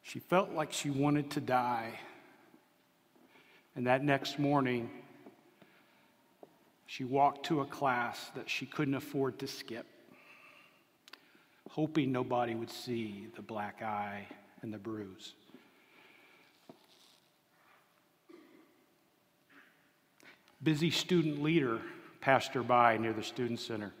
She 0.01 0.17
felt 0.17 0.49
like 0.53 0.73
she 0.73 0.89
wanted 0.89 1.29
to 1.29 1.41
die. 1.41 1.99
And 3.75 3.85
that 3.85 4.03
next 4.03 4.39
morning, 4.39 4.89
she 6.87 7.03
walked 7.03 7.45
to 7.45 7.61
a 7.61 7.65
class 7.65 8.31
that 8.33 8.49
she 8.49 8.65
couldn't 8.65 8.95
afford 8.95 9.37
to 9.37 9.47
skip, 9.47 9.85
hoping 11.71 12.11
nobody 12.11 12.53
would 12.53 12.69
see 12.69 13.27
the 13.35 13.41
black 13.41 13.81
eye 13.81 14.27
and 14.61 14.73
the 14.73 14.77
bruise. 14.77 15.33
Busy 20.61 20.91
student 20.91 21.41
leader 21.41 21.79
passed 22.19 22.53
her 22.53 22.61
by 22.61 22.97
near 22.97 23.13
the 23.13 23.23
student 23.23 23.59
center. 23.59 23.93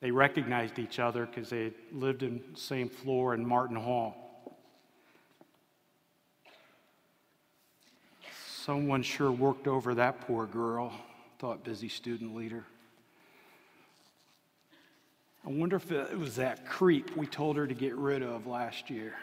They 0.00 0.12
recognized 0.12 0.78
each 0.78 0.98
other 0.98 1.26
because 1.26 1.50
they 1.50 1.72
lived 1.92 2.22
in 2.22 2.40
the 2.54 2.58
same 2.58 2.88
floor 2.88 3.34
in 3.34 3.44
Martin 3.44 3.76
Hall. 3.76 4.56
Someone 8.64 9.02
sure 9.02 9.32
worked 9.32 9.66
over 9.66 9.94
that 9.94 10.20
poor 10.22 10.46
girl, 10.46 10.92
thought 11.38 11.64
busy 11.64 11.88
student 11.88 12.36
leader. 12.36 12.64
I 15.46 15.50
wonder 15.50 15.76
if 15.76 15.90
it 15.90 16.18
was 16.18 16.36
that 16.36 16.66
creep 16.66 17.16
we 17.16 17.26
told 17.26 17.56
her 17.56 17.66
to 17.66 17.74
get 17.74 17.94
rid 17.96 18.22
of 18.22 18.46
last 18.46 18.90
year. 18.90 19.14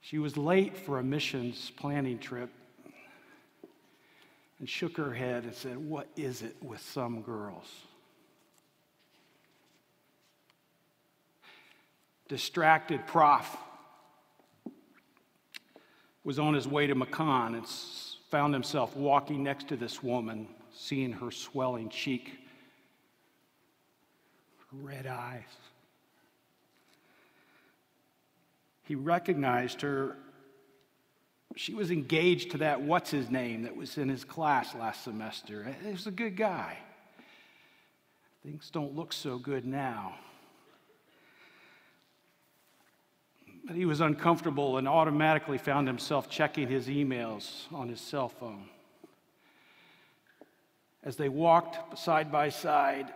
She 0.00 0.18
was 0.18 0.36
late 0.36 0.76
for 0.76 0.98
a 0.98 1.02
missions 1.02 1.70
planning 1.76 2.18
trip 2.18 2.50
and 4.58 4.68
shook 4.68 4.96
her 4.96 5.14
head 5.14 5.44
and 5.44 5.54
said, 5.54 5.78
What 5.78 6.08
is 6.16 6.42
it 6.42 6.56
with 6.62 6.80
some 6.80 7.22
girls? 7.22 7.70
Distracted 12.28 13.06
prof 13.06 13.56
was 16.24 16.38
on 16.38 16.54
his 16.54 16.66
way 16.66 16.86
to 16.86 16.94
Macon 16.94 17.54
and 17.54 17.66
found 18.34 18.52
himself 18.52 18.96
walking 18.96 19.44
next 19.44 19.68
to 19.68 19.76
this 19.76 20.02
woman, 20.02 20.48
seeing 20.74 21.12
her 21.12 21.30
swelling 21.30 21.88
cheek, 21.88 22.32
her 24.58 24.76
red 24.78 25.06
eyes. 25.06 25.44
He 28.82 28.96
recognized 28.96 29.82
her. 29.82 30.16
She 31.54 31.74
was 31.74 31.92
engaged 31.92 32.50
to 32.50 32.58
that 32.58 32.80
what's 32.82 33.12
his 33.12 33.30
name 33.30 33.62
that 33.62 33.76
was 33.76 33.98
in 33.98 34.08
his 34.08 34.24
class 34.24 34.74
last 34.74 35.04
semester. 35.04 35.72
He 35.84 35.92
was 35.92 36.08
a 36.08 36.10
good 36.10 36.36
guy. 36.36 36.78
Things 38.42 38.68
don't 38.68 38.96
look 38.96 39.12
so 39.12 39.38
good 39.38 39.64
now. 39.64 40.16
But 43.66 43.76
he 43.76 43.86
was 43.86 44.00
uncomfortable 44.00 44.76
and 44.76 44.86
automatically 44.86 45.56
found 45.56 45.86
himself 45.86 46.28
checking 46.28 46.68
his 46.68 46.88
emails 46.88 47.72
on 47.72 47.88
his 47.88 48.00
cell 48.00 48.28
phone. 48.28 48.68
As 51.02 51.16
they 51.16 51.28
walked 51.28 51.98
side 51.98 52.30
by 52.30 52.50
side, 52.50 53.12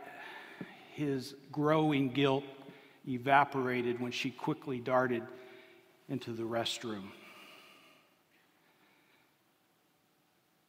his 0.94 1.34
growing 1.52 2.10
guilt 2.10 2.44
evaporated 3.06 4.00
when 4.00 4.12
she 4.12 4.30
quickly 4.30 4.78
darted 4.78 5.22
into 6.08 6.32
the 6.32 6.42
restroom. 6.42 7.10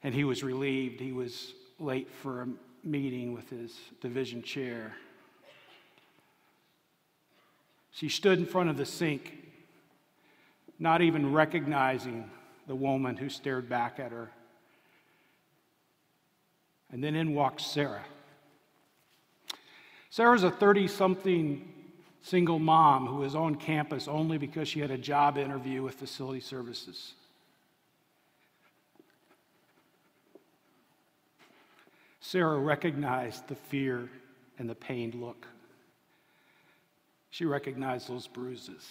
And 0.03 0.13
he 0.13 0.23
was 0.23 0.43
relieved. 0.43 0.99
He 0.99 1.11
was 1.11 1.53
late 1.77 2.09
for 2.21 2.41
a 2.41 2.47
meeting 2.83 3.33
with 3.33 3.49
his 3.49 3.77
division 4.01 4.41
chair. 4.41 4.93
She 7.91 8.07
stood 8.07 8.39
in 8.39 8.45
front 8.45 8.69
of 8.69 8.77
the 8.77 8.85
sink 8.85 9.48
not 10.79 11.01
even 11.01 11.33
recognizing 11.33 12.29
the 12.67 12.75
woman 12.75 13.17
who 13.17 13.29
stared 13.29 13.67
back 13.67 13.99
at 13.99 14.11
her. 14.11 14.31
And 16.91 17.03
then 17.03 17.15
in 17.15 17.35
walked 17.35 17.61
Sarah. 17.61 18.05
Sarah's 20.09 20.43
a 20.43 20.49
30 20.49 20.87
something 20.87 21.73
single 22.21 22.59
mom 22.59 23.05
who 23.05 23.17
was 23.17 23.35
on 23.35 23.55
campus 23.55 24.07
only 24.07 24.37
because 24.37 24.67
she 24.67 24.79
had 24.79 24.91
a 24.91 24.97
job 24.97 25.37
interview 25.37 25.83
with 25.83 25.95
facility 25.95 26.39
services. 26.39 27.13
Sarah 32.21 32.59
recognized 32.59 33.47
the 33.47 33.55
fear 33.55 34.09
and 34.57 34.69
the 34.69 34.75
pained 34.75 35.15
look. 35.15 35.47
She 37.31 37.45
recognized 37.45 38.09
those 38.09 38.27
bruises. 38.27 38.87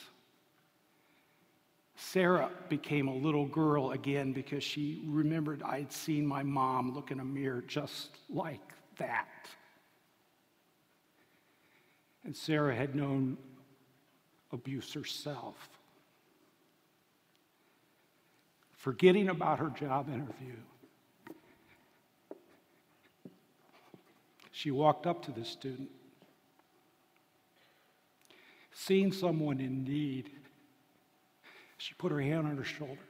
Sarah 2.00 2.48
became 2.68 3.08
a 3.08 3.14
little 3.14 3.44
girl 3.44 3.90
again 3.90 4.32
because 4.32 4.62
she 4.62 5.02
remembered 5.04 5.64
I 5.64 5.80
had 5.80 5.92
seen 5.92 6.24
my 6.24 6.44
mom 6.44 6.94
look 6.94 7.10
in 7.10 7.18
a 7.18 7.24
mirror 7.24 7.64
just 7.66 8.10
like 8.30 8.62
that. 8.98 9.26
And 12.24 12.36
Sarah 12.36 12.74
had 12.74 12.94
known 12.94 13.36
abuse 14.52 14.92
herself. 14.92 15.56
Forgetting 18.76 19.28
about 19.28 19.58
her 19.58 19.70
job 19.70 20.08
interview, 20.08 20.54
she 24.52 24.70
walked 24.70 25.04
up 25.04 25.24
to 25.24 25.32
the 25.32 25.44
student. 25.44 25.90
Seeing 28.72 29.12
someone 29.12 29.58
in 29.58 29.82
need, 29.82 30.30
she 31.78 31.94
put 31.94 32.12
her 32.12 32.20
hand 32.20 32.46
on 32.46 32.56
her 32.56 32.64
shoulder. 32.64 33.00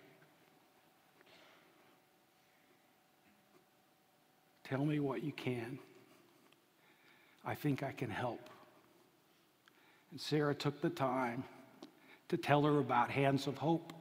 Tell 4.64 4.84
me 4.84 5.00
what 5.00 5.24
you 5.24 5.32
can. 5.32 5.78
I 7.44 7.54
think 7.54 7.82
I 7.82 7.92
can 7.92 8.10
help. 8.10 8.50
And 10.10 10.20
Sarah 10.20 10.54
took 10.54 10.82
the 10.82 10.90
time 10.90 11.42
to 12.28 12.36
tell 12.36 12.62
her 12.62 12.78
about 12.78 13.10
Hands 13.10 13.46
of 13.46 13.56
Hope, 13.56 13.94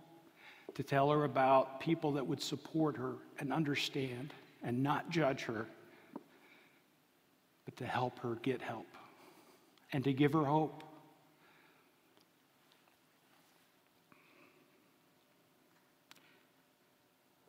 to 0.76 0.84
tell 0.84 1.10
her 1.10 1.24
about 1.24 1.80
people 1.80 2.12
that 2.14 2.28
would 2.28 2.42
support 2.42 2.98
her 2.98 3.14
and 3.40 3.54
understand 3.54 4.34
and 4.64 4.84
not 4.84 5.10
judge 5.10 5.44
her, 5.44 5.66
but 7.64 7.78
to 7.78 7.86
help 7.86 8.20
her 8.20 8.36
get 8.42 8.62
help 8.62 8.88
and 9.94 10.04
to 10.04 10.12
give 10.12 10.34
her 10.34 10.44
hope. 10.44 10.84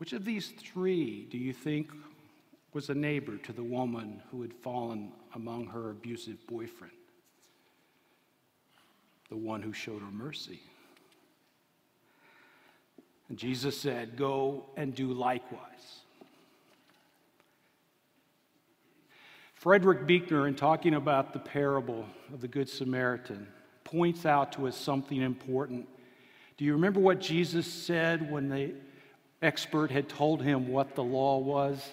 Which 0.09 0.15
of 0.15 0.25
these 0.25 0.49
three 0.49 1.27
do 1.31 1.37
you 1.37 1.53
think 1.53 1.91
was 2.73 2.89
a 2.89 2.95
neighbor 2.95 3.37
to 3.37 3.53
the 3.53 3.63
woman 3.63 4.23
who 4.31 4.41
had 4.41 4.55
fallen 4.55 5.13
among 5.35 5.67
her 5.67 5.91
abusive 5.91 6.47
boyfriend? 6.47 6.95
The 9.29 9.37
one 9.37 9.61
who 9.61 9.75
showed 9.75 10.01
her 10.01 10.11
mercy. 10.11 10.63
And 13.29 13.37
Jesus 13.37 13.79
said, 13.79 14.17
Go 14.17 14.65
and 14.79 14.95
do 14.95 15.13
likewise. 15.13 16.01
Frederick 19.53 20.07
Buechner, 20.07 20.49
in 20.49 20.55
talking 20.55 20.95
about 20.95 21.35
the 21.35 21.39
parable 21.39 22.07
of 22.33 22.41
the 22.41 22.49
Good 22.49 22.71
Samaritan, 22.71 23.47
points 23.85 24.25
out 24.25 24.53
to 24.53 24.69
us 24.69 24.75
something 24.75 25.21
important. 25.21 25.87
Do 26.57 26.65
you 26.65 26.73
remember 26.73 26.99
what 26.99 27.21
Jesus 27.21 27.71
said 27.71 28.33
when 28.33 28.49
they 28.49 28.73
expert 29.43 29.91
had 29.91 30.09
told 30.09 30.43
him 30.43 30.69
what 30.69 30.95
the 30.95 31.05
law 31.05 31.39
was. 31.39 31.87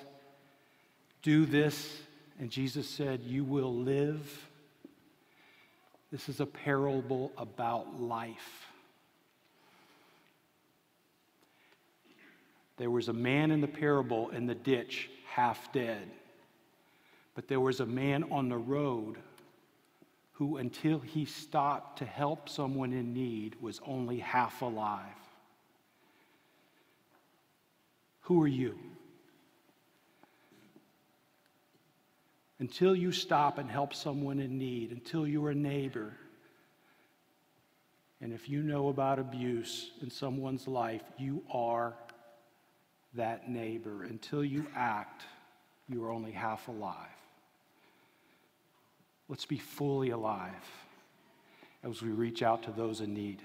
Do 1.21 1.45
this, 1.45 1.99
and 2.39 2.49
Jesus 2.49 2.87
said, 2.87 3.21
You 3.23 3.43
will 3.43 3.73
live. 3.73 4.47
This 6.11 6.29
is 6.29 6.39
a 6.39 6.45
parable 6.45 7.31
about 7.37 7.99
life. 7.99 8.67
There 12.77 12.91
was 12.91 13.07
a 13.07 13.13
man 13.13 13.51
in 13.51 13.61
the 13.61 13.67
parable 13.67 14.29
in 14.29 14.45
the 14.45 14.55
ditch, 14.55 15.09
half 15.27 15.71
dead. 15.71 16.09
But 17.33 17.47
there 17.47 17.59
was 17.59 17.79
a 17.79 17.85
man 17.85 18.25
on 18.31 18.49
the 18.49 18.57
road 18.57 19.17
who, 20.33 20.57
until 20.57 20.99
he 20.99 21.25
stopped 21.25 21.99
to 21.99 22.05
help 22.05 22.49
someone 22.49 22.91
in 22.91 23.13
need, 23.13 23.55
was 23.61 23.79
only 23.85 24.19
half 24.19 24.61
alive. 24.61 25.01
Who 28.25 28.41
are 28.41 28.47
you? 28.47 28.75
Until 32.59 32.95
you 32.95 33.11
stop 33.11 33.57
and 33.57 33.69
help 33.69 33.93
someone 33.93 34.39
in 34.39 34.57
need, 34.57 34.91
until 34.91 35.27
you're 35.27 35.51
a 35.51 35.55
neighbor, 35.55 36.13
and 38.21 38.33
if 38.33 38.49
you 38.49 38.63
know 38.63 38.87
about 38.87 39.19
abuse 39.19 39.91
in 40.01 40.09
someone's 40.09 40.67
life, 40.67 41.03
you 41.17 41.43
are 41.51 41.93
that 43.13 43.49
neighbor. 43.49 44.03
Until 44.03 44.43
you 44.43 44.65
act, 44.75 45.23
you 45.87 46.03
are 46.03 46.11
only 46.11 46.31
half 46.31 46.67
alive. 46.67 46.95
Let's 49.29 49.45
be 49.45 49.59
fully 49.59 50.09
alive 50.09 50.51
as 51.83 52.01
we 52.01 52.09
reach 52.09 52.41
out 52.41 52.63
to 52.63 52.71
those 52.71 53.01
in 53.01 53.13
need. 53.13 53.43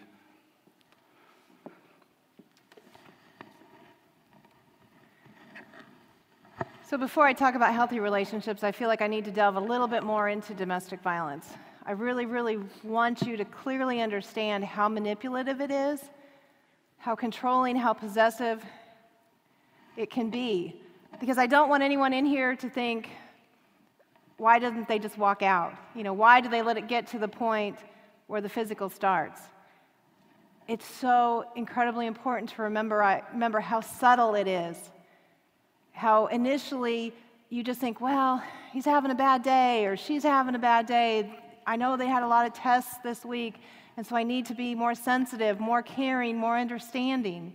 So, 6.91 6.99
before 6.99 7.25
I 7.25 7.33
talk 7.33 7.55
about 7.55 7.73
healthy 7.73 8.01
relationships, 8.01 8.65
I 8.65 8.73
feel 8.73 8.89
like 8.89 9.01
I 9.01 9.07
need 9.07 9.25
to 9.27 9.31
delve 9.31 9.55
a 9.55 9.61
little 9.61 9.87
bit 9.87 10.03
more 10.03 10.29
into 10.29 10.55
domestic 10.55 11.01
violence. 11.03 11.49
I 11.87 11.93
really, 11.93 12.27
really 12.27 12.59
want 12.83 13.23
you 13.23 13.37
to 13.37 13.45
clearly 13.45 14.01
understand 14.01 14.65
how 14.65 14.89
manipulative 14.89 15.61
it 15.61 15.71
is, 15.71 16.01
how 16.99 17.15
controlling, 17.15 17.77
how 17.77 17.93
possessive 17.93 18.65
it 19.97 20.11
can 20.11 20.31
be. 20.31 20.83
Because 21.21 21.39
I 21.39 21.47
don't 21.47 21.69
want 21.69 21.85
anyone 21.85 22.13
in 22.13 22.27
here 22.27 22.57
to 22.57 22.69
think, 22.69 23.09
why 24.39 24.59
doesn't 24.59 24.89
they 24.89 24.99
just 24.99 25.17
walk 25.17 25.43
out? 25.43 25.73
You 25.95 26.03
know, 26.03 26.13
why 26.13 26.41
do 26.41 26.49
they 26.49 26.61
let 26.61 26.77
it 26.77 26.89
get 26.89 27.07
to 27.13 27.21
the 27.21 27.29
point 27.29 27.79
where 28.27 28.41
the 28.41 28.49
physical 28.49 28.89
starts? 28.91 29.41
It's 30.67 30.87
so 30.87 31.45
incredibly 31.55 32.09
important 32.09 32.51
to 32.51 32.63
remember, 32.63 33.23
remember 33.33 33.61
how 33.61 33.81
subtle 33.81 34.35
it 34.35 34.49
is 34.49 34.91
how 35.93 36.27
initially 36.27 37.13
you 37.49 37.63
just 37.63 37.81
think, 37.81 38.01
well, 38.01 38.43
he's 38.73 38.85
having 38.85 39.11
a 39.11 39.15
bad 39.15 39.43
day 39.43 39.87
or 39.87 39.97
she's 39.97 40.23
having 40.23 40.55
a 40.55 40.59
bad 40.59 40.87
day. 40.87 41.39
I 41.67 41.77
know 41.77 41.97
they 41.97 42.07
had 42.07 42.23
a 42.23 42.29
lot 42.29 42.47
of 42.47 42.55
tests 42.55 42.95
this 43.03 43.25
week, 43.25 43.55
and 43.97 44.07
so 44.07 44.17
I 44.17 44.23
need 44.23 44.47
to 44.47 44.55
be 44.55 44.75
more 44.75 44.95
sensitive, 44.95 45.61
more 45.61 45.83
caring, 45.83 46.37
more 46.37 46.57
understanding. 46.57 47.55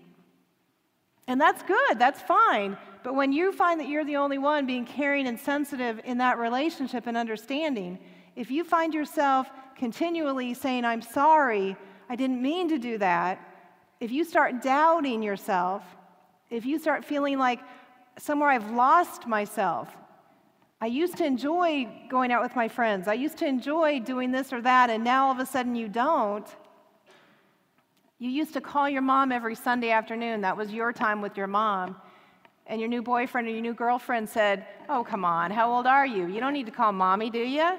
And 1.28 1.42
that's 1.42 1.64
good, 1.64 1.98
that's 1.98 2.22
fine. 2.22 2.78
But 3.04 3.16
when 3.16 3.32
you 3.32 3.52
find 3.52 3.80
that 3.80 3.88
you're 3.88 4.06
the 4.06 4.18
only 4.18 4.38
one 4.38 4.66
being 4.66 4.86
caring 4.86 5.28
and 5.28 5.40
sensitive 5.40 6.00
in 6.04 6.20
that 6.20 6.38
relationship 6.38 7.08
and 7.08 7.18
understanding, 7.18 8.00
if 8.36 8.52
you 8.52 8.64
find 8.64 8.94
yourself 8.94 9.48
continually 9.76 10.54
saying, 10.54 10.86
I'm 10.86 11.02
sorry, 11.02 11.76
I 12.10 12.16
didn't 12.16 12.42
mean 12.42 12.70
to 12.70 12.78
do 12.78 12.98
that, 13.00 13.40
if 14.00 14.12
you 14.12 14.24
start 14.24 14.62
doubting 14.62 15.24
yourself, 15.24 15.84
if 16.50 16.66
you 16.66 16.78
start 16.80 17.06
feeling 17.06 17.38
like 17.38 17.60
somewhere 18.18 18.50
I've 18.50 18.72
lost 18.72 19.28
myself, 19.28 19.90
I 20.82 20.88
used 20.88 21.18
to 21.18 21.26
enjoy 21.26 21.88
going 22.10 22.32
out 22.32 22.44
with 22.44 22.56
my 22.56 22.68
friends, 22.68 23.08
I 23.08 23.14
used 23.14 23.38
to 23.38 23.46
enjoy 23.46 24.00
doing 24.00 24.32
this 24.32 24.52
or 24.52 24.62
that, 24.62 24.90
and 24.90 25.04
now 25.04 25.28
all 25.28 25.32
of 25.32 25.40
a 25.40 25.46
sudden 25.46 25.76
you 25.76 25.88
don't. 25.88 26.48
You 28.20 28.30
used 28.30 28.54
to 28.54 28.62
call 28.62 28.90
your 28.90 29.02
mom 29.02 29.32
every 29.32 29.56
Sunday 29.56 29.92
afternoon, 29.92 30.42
that 30.42 30.56
was 30.56 30.72
your 30.72 30.94
time 30.94 31.22
with 31.22 31.38
your 31.38 31.48
mom. 31.48 31.98
And 32.68 32.80
your 32.80 32.90
new 32.90 33.04
boyfriend 33.04 33.48
or 33.48 33.52
your 33.52 33.62
new 33.62 33.76
girlfriend 33.76 34.28
said, 34.28 34.66
Oh, 34.90 35.04
come 35.04 35.24
on, 35.24 35.52
how 35.52 35.72
old 35.72 35.86
are 35.86 36.06
you? 36.06 36.28
You 36.28 36.40
don't 36.40 36.54
need 36.54 36.66
to 36.66 36.72
call 36.72 36.92
mommy, 36.92 37.30
do 37.30 37.40
you? 37.40 37.78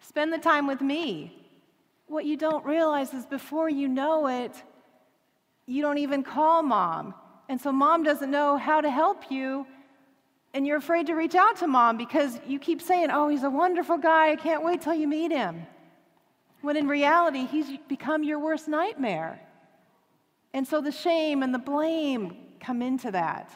Spend 0.00 0.32
the 0.32 0.38
time 0.38 0.66
with 0.66 0.80
me. 0.80 1.36
What 2.06 2.24
you 2.24 2.36
don't 2.36 2.64
realize 2.64 3.12
is 3.12 3.26
before 3.26 3.68
you 3.68 3.88
know 3.88 4.26
it, 4.26 4.62
you 5.66 5.82
don't 5.82 5.98
even 5.98 6.22
call 6.22 6.62
mom. 6.62 7.14
And 7.50 7.60
so 7.60 7.72
mom 7.72 8.04
doesn't 8.04 8.30
know 8.30 8.56
how 8.56 8.80
to 8.80 8.88
help 8.88 9.28
you. 9.28 9.66
And 10.54 10.64
you're 10.64 10.76
afraid 10.76 11.08
to 11.08 11.14
reach 11.14 11.34
out 11.34 11.56
to 11.56 11.66
mom 11.66 11.96
because 11.96 12.38
you 12.46 12.60
keep 12.60 12.80
saying, 12.80 13.10
Oh, 13.10 13.28
he's 13.28 13.42
a 13.42 13.50
wonderful 13.50 13.98
guy. 13.98 14.30
I 14.30 14.36
can't 14.36 14.62
wait 14.62 14.82
till 14.82 14.94
you 14.94 15.08
meet 15.08 15.32
him. 15.32 15.66
When 16.60 16.76
in 16.76 16.86
reality, 16.86 17.46
he's 17.46 17.66
become 17.88 18.22
your 18.22 18.38
worst 18.38 18.68
nightmare. 18.68 19.40
And 20.54 20.64
so 20.64 20.80
the 20.80 20.92
shame 20.92 21.42
and 21.42 21.52
the 21.52 21.58
blame 21.58 22.36
come 22.60 22.82
into 22.82 23.10
that. 23.10 23.50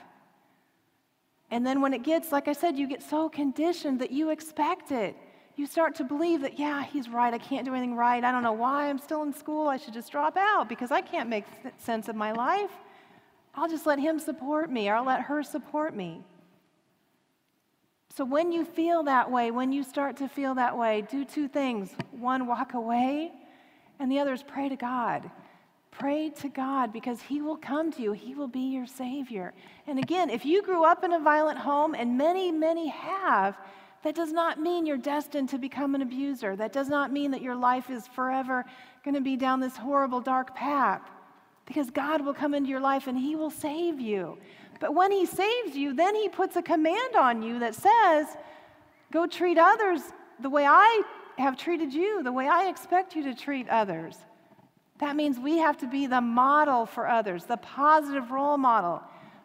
And 1.53 1.65
then 1.65 1.81
when 1.81 1.95
it 1.95 2.03
gets, 2.03 2.33
like 2.33 2.49
I 2.49 2.53
said, 2.53 2.77
you 2.77 2.89
get 2.89 3.01
so 3.01 3.29
conditioned 3.29 4.01
that 4.01 4.11
you 4.11 4.31
expect 4.31 4.91
it 4.91 5.17
you 5.57 5.67
start 5.67 5.95
to 5.95 6.05
believe 6.05 6.41
that, 6.41 6.59
yeah, 6.59 6.83
he's 6.83 7.09
right. 7.09 7.33
I 7.33 7.39
can't 7.39 7.65
do 7.65 7.75
anything 7.75 7.95
right. 7.95 8.25
I 8.25 8.33
don't 8.33 8.43
know 8.43 8.53
why 8.53 8.89
I'm 8.91 8.99
still 8.99 9.23
in 9.23 9.33
school. 9.33 9.69
I 9.69 9.77
should 9.77 9.95
just 9.95 10.11
drop 10.11 10.37
out 10.37 10.69
because 10.69 10.91
I 10.91 11.01
can't 11.01 11.29
make 11.29 11.45
sense 11.79 12.09
of 12.09 12.17
my 12.17 12.33
life. 12.33 12.73
I'll 13.57 13.69
just 13.69 13.87
let 13.87 13.99
him 13.99 14.19
support 14.19 14.71
me 14.71 14.89
or 14.89 14.97
I'll 14.97 15.05
let 15.05 15.23
her 15.23 15.43
support 15.43 15.95
me. 15.95 16.23
So 18.17 18.25
when 18.25 18.53
you 18.53 18.65
feel 18.65 19.03
that 19.05 19.31
way, 19.31 19.51
when 19.51 19.73
you 19.73 19.83
start 19.83 20.17
to 20.19 20.29
feel 20.29 20.55
that 20.55 20.79
way, 20.79 21.03
do 21.11 21.25
two 21.25 21.49
things. 21.49 21.91
One, 22.13 22.47
walk 22.47 22.75
away, 22.75 23.33
and 23.99 24.11
the 24.11 24.21
other 24.21 24.33
is 24.33 24.43
pray 24.43 24.69
to 24.69 24.77
God. 24.77 25.29
Pray 25.91 26.31
to 26.31 26.49
God 26.49 26.93
because 26.93 27.21
He 27.21 27.41
will 27.41 27.57
come 27.57 27.91
to 27.93 28.03
you. 28.03 28.13
He 28.13 28.35
will 28.35 28.47
be 28.49 28.73
your 28.73 28.87
Savior. 28.87 29.53
And 29.89 29.99
again, 29.99 30.31
if 30.31 30.45
you 30.45 30.63
grew 30.63 30.85
up 30.85 31.03
in 31.03 31.13
a 31.13 31.21
violent 31.21 31.59
home, 31.59 31.95
and 31.95 32.17
many, 32.17 32.53
many 32.53 32.89
have, 32.89 33.57
that 34.05 34.15
does 34.15 34.33
not 34.33 34.61
mean 34.61 34.87
you're 34.87 34.97
destined 34.97 35.49
to 35.49 35.59
become 35.59 35.95
an 35.95 36.03
abuser. 36.03 36.55
That 36.55 36.73
does 36.73 36.89
not 36.89 37.11
mean 37.11 37.31
that 37.33 37.43
your 37.43 37.57
life 37.57 37.91
is 37.91 38.07
forever 38.07 38.65
going 39.05 39.15
to 39.15 39.21
be 39.21 39.37
down 39.37 39.61
this 39.61 39.77
horrible, 39.77 40.21
dark 40.21 40.55
path. 40.55 41.03
Because 41.67 41.91
God 41.91 42.25
will 42.25 42.35
come 42.35 42.55
into 42.55 42.69
your 42.69 42.81
life 42.81 43.07
and 43.07 43.19
He 43.19 43.37
will 43.37 43.51
save 43.51 44.01
you. 44.01 44.39
But 44.81 44.95
when 44.95 45.11
He 45.11 45.27
saves 45.27 45.77
you, 45.77 45.95
then 45.95 46.15
He 46.15 46.29
puts 46.29 46.57
a 46.57 46.63
command 46.63 47.17
on 47.17 47.43
you 47.43 47.59
that 47.61 47.75
says, 47.75 48.27
Go 49.13 49.27
treat 49.27 49.59
others 49.59 50.01
the 50.41 50.51
way 50.51 50.67
I 50.67 51.03
have 51.39 51.57
treated 51.57 51.93
you, 51.93 52.23
the 52.23 52.33
way 52.33 52.49
I 52.49 52.69
expect 52.69 53.15
you 53.15 53.23
to 53.25 53.35
treat 53.35 53.69
others. 53.69 54.17
That 54.99 55.17
means 55.17 55.39
we 55.39 55.59
have 55.59 55.77
to 55.79 55.87
be 55.87 56.07
the 56.07 56.21
model 56.21 56.87
for 56.87 57.09
others, 57.09 57.45
the 57.45 57.57
positive 57.57 58.31
role 58.31 58.59
model 58.59 59.03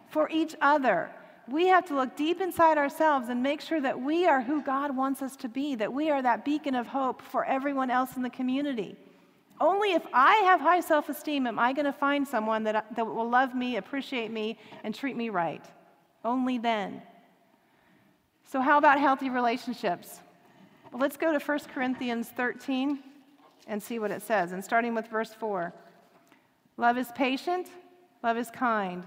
for 0.10 0.30
each 0.30 0.56
other 0.62 1.12
we 1.52 1.68
have 1.68 1.86
to 1.88 1.96
look 1.96 2.16
deep 2.16 2.42
inside 2.42 2.78
ourselves 2.78 3.30
and 3.30 3.42
make 3.42 3.62
sure 3.62 3.82
that 3.82 4.00
we 4.00 4.28
are 4.28 4.42
who 4.42 4.62
God 4.62 4.96
wants 4.96 5.22
us 5.22 5.36
to 5.38 5.50
be, 5.50 5.76
that 5.76 5.92
we 5.92 6.10
are 6.10 6.22
that 6.22 6.46
beacon 6.46 6.76
of 6.76 6.88
hope 6.88 7.22
for 7.22 7.44
everyone 7.46 7.90
else 7.90 8.16
in 8.16 8.22
the 8.22 8.30
community. 8.30 8.96
Only 9.62 9.94
if 9.94 10.04
I 10.14 10.36
have 10.46 10.62
high 10.62 10.80
self 10.80 11.10
esteem 11.10 11.46
am 11.46 11.60
I 11.60 11.74
going 11.74 11.86
to 11.86 11.94
find 11.94 12.28
someone 12.28 12.64
that, 12.64 12.96
that 12.96 13.06
will 13.06 13.30
love 13.30 13.54
me, 13.54 13.78
appreciate 13.78 14.32
me, 14.32 14.58
and 14.84 14.96
treat 14.96 15.18
me 15.18 15.30
right. 15.30 15.64
Only 16.24 16.58
then. 16.58 17.02
So, 18.46 18.62
how 18.62 18.78
about 18.78 19.00
healthy 19.00 19.30
relationships? 19.30 20.22
Well, 20.92 21.02
let's 21.02 21.18
go 21.18 21.38
to 21.38 21.44
1 21.44 21.60
Corinthians 21.74 22.30
13 22.30 23.00
and 23.68 23.82
see 23.82 24.00
what 24.00 24.12
it 24.12 24.22
says. 24.22 24.54
And 24.54 24.64
starting 24.64 24.96
with 24.96 25.08
verse 25.08 25.34
4 25.34 25.74
Love 26.78 26.98
is 26.98 27.12
patient, 27.14 27.68
love 28.24 28.38
is 28.38 28.50
kind. 28.50 29.04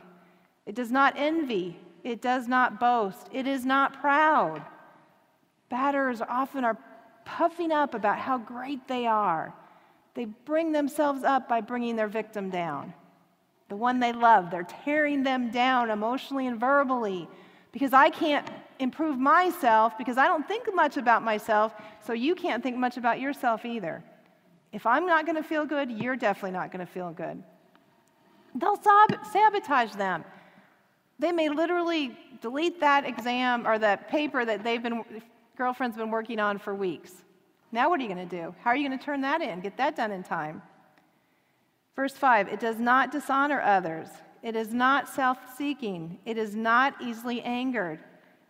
It 0.66 0.74
does 0.74 0.90
not 0.90 1.14
envy. 1.16 1.78
It 2.04 2.20
does 2.20 2.48
not 2.48 2.78
boast. 2.78 3.28
It 3.32 3.46
is 3.46 3.64
not 3.64 4.00
proud. 4.00 4.62
Batters 5.68 6.20
often 6.20 6.64
are 6.64 6.76
puffing 7.24 7.72
up 7.72 7.94
about 7.94 8.18
how 8.18 8.38
great 8.38 8.86
they 8.88 9.06
are. 9.06 9.54
They 10.14 10.26
bring 10.26 10.72
themselves 10.72 11.24
up 11.24 11.48
by 11.48 11.60
bringing 11.60 11.96
their 11.96 12.08
victim 12.08 12.50
down. 12.50 12.92
The 13.68 13.76
one 13.76 14.00
they 14.00 14.12
love, 14.12 14.50
they're 14.50 14.68
tearing 14.84 15.22
them 15.22 15.50
down 15.50 15.90
emotionally 15.90 16.46
and 16.46 16.60
verbally 16.60 17.26
because 17.72 17.94
I 17.94 18.10
can't 18.10 18.46
improve 18.78 19.18
myself 19.18 19.96
because 19.96 20.18
I 20.18 20.26
don't 20.26 20.46
think 20.46 20.68
much 20.74 20.98
about 20.98 21.22
myself, 21.22 21.74
so 22.04 22.12
you 22.12 22.34
can't 22.34 22.62
think 22.62 22.76
much 22.76 22.98
about 22.98 23.18
yourself 23.18 23.64
either. 23.64 24.04
If 24.72 24.84
I'm 24.84 25.06
not 25.06 25.24
going 25.24 25.36
to 25.36 25.42
feel 25.42 25.64
good, 25.64 25.90
you're 25.90 26.16
definitely 26.16 26.50
not 26.50 26.70
going 26.70 26.84
to 26.84 26.92
feel 26.92 27.12
good. 27.12 27.42
They'll 28.54 28.80
sabotage 29.32 29.94
them. 29.94 30.24
They 31.18 31.32
may 31.32 31.48
literally 31.48 32.18
delete 32.40 32.80
that 32.80 33.06
exam 33.06 33.66
or 33.66 33.78
that 33.78 34.08
paper 34.08 34.44
that 34.44 34.64
they've 34.64 34.82
been, 34.82 35.04
girlfriend's 35.56 35.96
been 35.96 36.10
working 36.10 36.40
on 36.40 36.58
for 36.58 36.74
weeks. 36.74 37.12
Now, 37.72 37.88
what 37.88 37.98
are 37.98 38.02
you 38.02 38.14
going 38.14 38.28
to 38.28 38.36
do? 38.36 38.54
How 38.62 38.70
are 38.70 38.76
you 38.76 38.86
going 38.86 38.98
to 38.98 39.04
turn 39.04 39.22
that 39.22 39.40
in? 39.40 39.60
Get 39.60 39.76
that 39.78 39.96
done 39.96 40.12
in 40.12 40.22
time. 40.22 40.62
Verse 41.96 42.12
5 42.12 42.48
it 42.48 42.60
does 42.60 42.78
not 42.78 43.10
dishonor 43.10 43.60
others, 43.60 44.08
it 44.42 44.54
is 44.54 44.72
not 44.72 45.08
self 45.08 45.38
seeking, 45.56 46.18
it 46.24 46.38
is 46.38 46.54
not 46.54 46.94
easily 47.00 47.42
angered, 47.42 48.00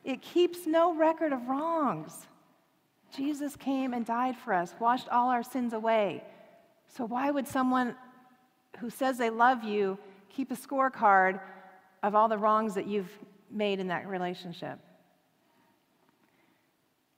it 0.05 0.21
keeps 0.21 0.67
no 0.67 0.95
record 0.95 1.33
of 1.33 1.49
wrongs. 1.49 2.27
Jesus 3.17 3.57
came 3.57 3.93
and 3.93 4.07
died 4.07 4.37
for 4.37 4.55
us, 4.55 4.75
washed 4.81 5.09
all 5.11 5.29
our 5.29 5.43
sins 5.43 5.75
away. 5.75 6.25
So, 6.89 7.05
why 7.05 7.31
would 7.31 7.47
someone 7.47 7.95
who 8.79 8.91
says 8.91 9.19
they 9.19 9.31
love 9.31 9.63
you 9.65 9.99
keep 10.29 10.51
a 10.51 10.57
scorecard 10.57 11.41
of 12.03 12.15
all 12.15 12.29
the 12.29 12.39
wrongs 12.39 12.75
that 12.75 12.87
you've 12.87 13.11
made 13.51 13.79
in 13.79 13.89
that 13.89 14.09
relationship. 14.09 14.79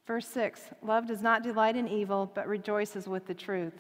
Verse 0.07 0.29
6 0.29 0.61
Love 0.83 1.07
does 1.07 1.23
not 1.23 1.43
delight 1.43 1.77
in 1.77 1.89
evil, 1.89 2.31
but 2.35 2.47
rejoices 2.47 3.09
with 3.09 3.27
the 3.27 3.35
truth. 3.35 3.75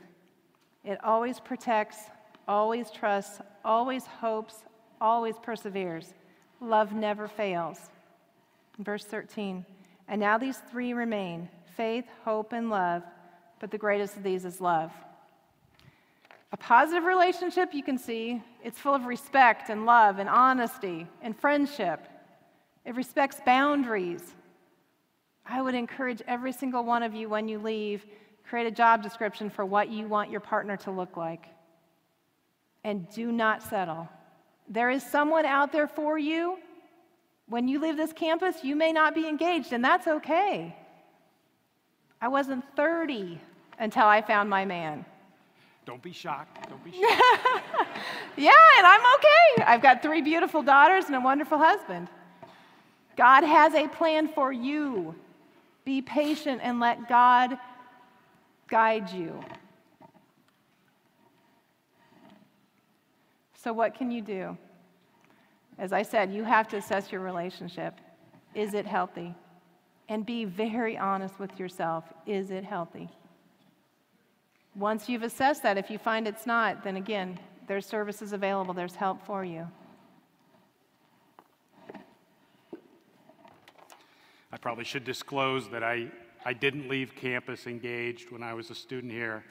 It 0.84 1.02
always 1.02 1.40
protects, 1.40 1.98
always 2.46 2.90
trusts, 2.90 3.40
always 3.64 4.06
hopes, 4.06 4.64
always 5.00 5.36
perseveres. 5.42 6.14
Love 6.60 6.92
never 6.92 7.28
fails. 7.28 7.78
Verse 8.78 9.04
13 9.04 9.64
And 10.08 10.20
now 10.20 10.38
these 10.38 10.58
three 10.70 10.92
remain 10.92 11.48
faith, 11.76 12.04
hope, 12.24 12.52
and 12.52 12.70
love, 12.70 13.02
but 13.60 13.70
the 13.70 13.78
greatest 13.78 14.16
of 14.16 14.22
these 14.22 14.44
is 14.44 14.60
love. 14.60 14.92
A 16.52 16.56
positive 16.56 17.04
relationship, 17.04 17.74
you 17.74 17.82
can 17.82 17.98
see, 17.98 18.40
it's 18.62 18.78
full 18.78 18.94
of 18.94 19.06
respect 19.06 19.70
and 19.70 19.86
love 19.86 20.20
and 20.20 20.28
honesty 20.28 21.08
and 21.20 21.36
friendship. 21.36 22.06
It 22.84 22.94
respects 22.94 23.40
boundaries. 23.44 24.22
I 25.46 25.60
would 25.60 25.74
encourage 25.74 26.22
every 26.26 26.52
single 26.52 26.84
one 26.84 27.02
of 27.02 27.14
you 27.14 27.28
when 27.28 27.48
you 27.48 27.58
leave, 27.58 28.04
create 28.48 28.66
a 28.66 28.70
job 28.70 29.02
description 29.02 29.50
for 29.50 29.64
what 29.64 29.90
you 29.90 30.08
want 30.08 30.30
your 30.30 30.40
partner 30.40 30.76
to 30.78 30.90
look 30.90 31.16
like. 31.16 31.46
And 32.82 33.08
do 33.10 33.30
not 33.30 33.62
settle. 33.62 34.08
There 34.68 34.90
is 34.90 35.02
someone 35.02 35.44
out 35.44 35.72
there 35.72 35.86
for 35.88 36.18
you. 36.18 36.58
When 37.46 37.68
you 37.68 37.78
leave 37.78 37.96
this 37.96 38.12
campus, 38.12 38.64
you 38.64 38.74
may 38.74 38.92
not 38.92 39.14
be 39.14 39.28
engaged, 39.28 39.72
and 39.72 39.84
that's 39.84 40.06
okay. 40.06 40.74
I 42.20 42.28
wasn't 42.28 42.64
30 42.74 43.38
until 43.78 44.06
I 44.06 44.22
found 44.22 44.48
my 44.48 44.64
man. 44.64 45.04
Don't 45.84 46.02
be 46.02 46.12
shocked. 46.12 46.68
Don't 46.70 46.82
be 46.82 46.92
shocked. 46.92 47.98
yeah, 48.36 48.50
and 48.78 48.86
I'm 48.86 49.00
okay. 49.00 49.64
I've 49.66 49.82
got 49.82 50.02
three 50.02 50.22
beautiful 50.22 50.62
daughters 50.62 51.04
and 51.06 51.14
a 51.14 51.20
wonderful 51.20 51.58
husband. 51.58 52.08
God 53.16 53.44
has 53.44 53.74
a 53.74 53.88
plan 53.88 54.28
for 54.28 54.50
you. 54.50 55.14
Be 55.84 56.00
patient 56.00 56.60
and 56.62 56.80
let 56.80 57.08
God 57.08 57.58
guide 58.68 59.10
you. 59.10 59.42
So, 63.62 63.72
what 63.72 63.94
can 63.94 64.10
you 64.10 64.22
do? 64.22 64.56
As 65.78 65.92
I 65.92 66.02
said, 66.02 66.32
you 66.32 66.44
have 66.44 66.68
to 66.68 66.76
assess 66.76 67.10
your 67.10 67.20
relationship. 67.20 67.94
Is 68.54 68.74
it 68.74 68.86
healthy? 68.86 69.34
And 70.08 70.24
be 70.24 70.44
very 70.44 70.96
honest 70.96 71.38
with 71.38 71.58
yourself. 71.58 72.04
Is 72.26 72.50
it 72.50 72.64
healthy? 72.64 73.08
Once 74.76 75.08
you've 75.08 75.22
assessed 75.22 75.62
that, 75.62 75.78
if 75.78 75.90
you 75.90 75.98
find 75.98 76.28
it's 76.28 76.46
not, 76.46 76.84
then 76.84 76.96
again, 76.96 77.38
there's 77.66 77.86
services 77.86 78.32
available, 78.32 78.74
there's 78.74 78.96
help 78.96 79.24
for 79.24 79.44
you. 79.44 79.66
I 84.54 84.56
probably 84.56 84.84
should 84.84 85.04
disclose 85.04 85.68
that 85.70 85.82
I, 85.82 86.06
I 86.44 86.52
didn't 86.52 86.88
leave 86.88 87.16
campus 87.16 87.66
engaged 87.66 88.30
when 88.30 88.40
I 88.40 88.54
was 88.54 88.70
a 88.70 88.74
student 88.76 89.12
here. 89.12 89.42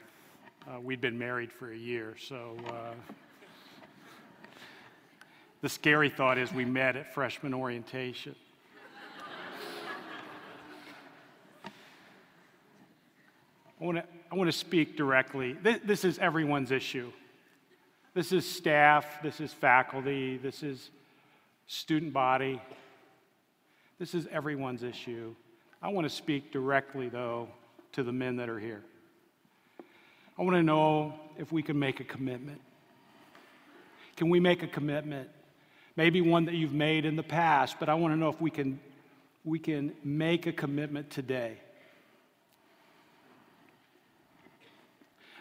Uh, 0.66 0.80
we'd 0.80 1.02
been 1.02 1.18
married 1.18 1.52
for 1.52 1.70
a 1.70 1.76
year, 1.76 2.14
so 2.18 2.56
uh, 2.68 2.94
The 5.64 5.70
scary 5.70 6.10
thought 6.10 6.36
is 6.36 6.52
we 6.52 6.66
met 6.66 6.94
at 6.94 7.14
freshman 7.14 7.54
orientation. 7.54 8.34
I 13.80 13.84
want 13.84 13.96
to 13.96 14.04
I 14.30 14.34
want 14.34 14.48
to 14.48 14.56
speak 14.56 14.94
directly. 14.94 15.54
This, 15.54 15.80
this 15.84 16.04
is 16.04 16.18
everyone's 16.18 16.70
issue. 16.70 17.10
This 18.12 18.30
is 18.32 18.46
staff, 18.46 19.22
this 19.22 19.40
is 19.40 19.54
faculty, 19.54 20.36
this 20.36 20.62
is 20.62 20.90
student 21.66 22.12
body. 22.12 22.60
This 23.98 24.14
is 24.14 24.26
everyone's 24.32 24.82
issue. 24.82 25.34
I 25.80 25.88
want 25.88 26.04
to 26.04 26.14
speak 26.14 26.50
directly, 26.50 27.08
though, 27.08 27.48
to 27.92 28.02
the 28.02 28.12
men 28.12 28.36
that 28.36 28.48
are 28.48 28.58
here. 28.58 28.82
I 30.36 30.42
want 30.42 30.56
to 30.56 30.62
know 30.62 31.14
if 31.38 31.52
we 31.52 31.62
can 31.62 31.78
make 31.78 32.00
a 32.00 32.04
commitment. 32.04 32.60
Can 34.16 34.30
we 34.30 34.40
make 34.40 34.62
a 34.62 34.66
commitment? 34.66 35.28
Maybe 35.96 36.20
one 36.20 36.46
that 36.46 36.54
you've 36.54 36.72
made 36.72 37.04
in 37.04 37.14
the 37.14 37.22
past, 37.22 37.76
but 37.78 37.88
I 37.88 37.94
want 37.94 38.12
to 38.14 38.18
know 38.18 38.28
if 38.28 38.40
we 38.40 38.50
can, 38.50 38.80
we 39.44 39.60
can 39.60 39.92
make 40.02 40.46
a 40.46 40.52
commitment 40.52 41.10
today. 41.10 41.58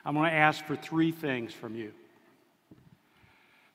I'm 0.05 0.13
going 0.13 0.29
to 0.29 0.35
ask 0.35 0.63
for 0.65 0.75
three 0.75 1.11
things 1.11 1.53
from 1.53 1.75
you. 1.75 1.91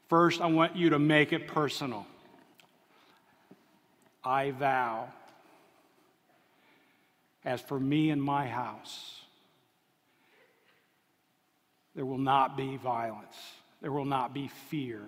First, 0.08 0.40
I 0.40 0.46
want 0.46 0.76
you 0.76 0.90
to 0.90 0.98
make 0.98 1.32
it 1.32 1.48
personal. 1.48 2.06
I 4.28 4.50
vow, 4.50 5.08
as 7.46 7.62
for 7.62 7.80
me 7.80 8.10
and 8.10 8.22
my 8.22 8.46
house, 8.46 9.22
there 11.94 12.04
will 12.04 12.18
not 12.18 12.54
be 12.54 12.76
violence, 12.76 13.38
there 13.80 13.90
will 13.90 14.04
not 14.04 14.34
be 14.34 14.48
fear. 14.68 15.00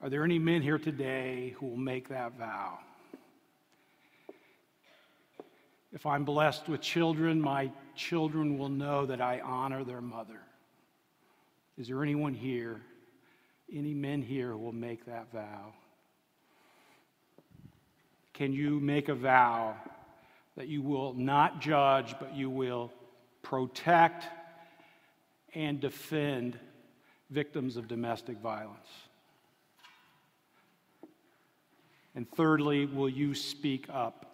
Are 0.00 0.08
there 0.08 0.22
any 0.22 0.38
men 0.38 0.62
here 0.62 0.78
today 0.78 1.56
who 1.58 1.66
will 1.66 1.76
make 1.76 2.10
that 2.10 2.38
vow? 2.38 2.78
If 5.92 6.06
I'm 6.06 6.24
blessed 6.24 6.68
with 6.68 6.80
children, 6.80 7.40
my 7.40 7.72
children 7.96 8.58
will 8.58 8.68
know 8.68 9.06
that 9.06 9.20
I 9.20 9.40
honor 9.40 9.82
their 9.82 10.00
mother. 10.00 10.38
Is 11.76 11.88
there 11.88 12.00
anyone 12.00 12.34
here, 12.34 12.80
any 13.72 13.94
men 13.94 14.22
here 14.22 14.56
will 14.56 14.72
make 14.72 15.06
that 15.06 15.32
vow? 15.32 15.72
Can 18.34 18.52
you 18.52 18.80
make 18.80 19.08
a 19.08 19.14
vow 19.14 19.74
that 20.56 20.68
you 20.68 20.82
will 20.82 21.14
not 21.14 21.60
judge, 21.60 22.14
but 22.18 22.34
you 22.34 22.50
will 22.50 22.92
protect 23.42 24.26
and 25.54 25.80
defend 25.80 26.58
victims 27.30 27.76
of 27.76 27.88
domestic 27.88 28.38
violence? 28.38 28.88
And 32.14 32.30
thirdly, 32.30 32.86
will 32.86 33.08
you 33.08 33.34
speak 33.34 33.86
up? 33.90 34.32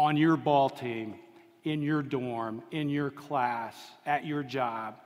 on 0.00 0.16
your 0.16 0.36
ball 0.36 0.70
team, 0.70 1.14
in 1.64 1.82
your 1.82 2.02
dorm, 2.02 2.62
in 2.70 2.88
your 2.88 3.10
class, 3.10 3.76
at 4.06 4.24
your 4.24 4.42
job, 4.42 4.96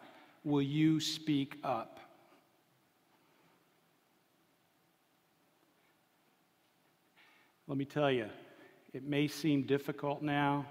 will 0.45 0.63
you 0.63 1.01
speak 1.01 1.57
up? 1.65 1.99
Let 7.67 7.79
me 7.79 7.85
tell 7.85 8.11
you, 8.11 8.29
it 8.93 9.05
may 9.05 9.27
seem 9.27 9.63
difficult 9.63 10.23
now, 10.23 10.67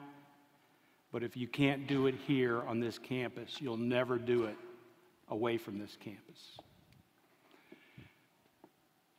but 1.11 1.23
if 1.23 1.35
you 1.35 1.47
can't 1.47 1.87
do 1.87 2.07
it 2.07 2.15
here 2.27 2.61
on 2.61 2.79
this 2.79 2.99
campus, 2.99 3.57
you'll 3.59 3.77
never 3.77 4.17
do 4.17 4.43
it 4.43 4.55
away 5.29 5.57
from 5.57 5.79
this 5.79 5.97
campus. 5.99 6.57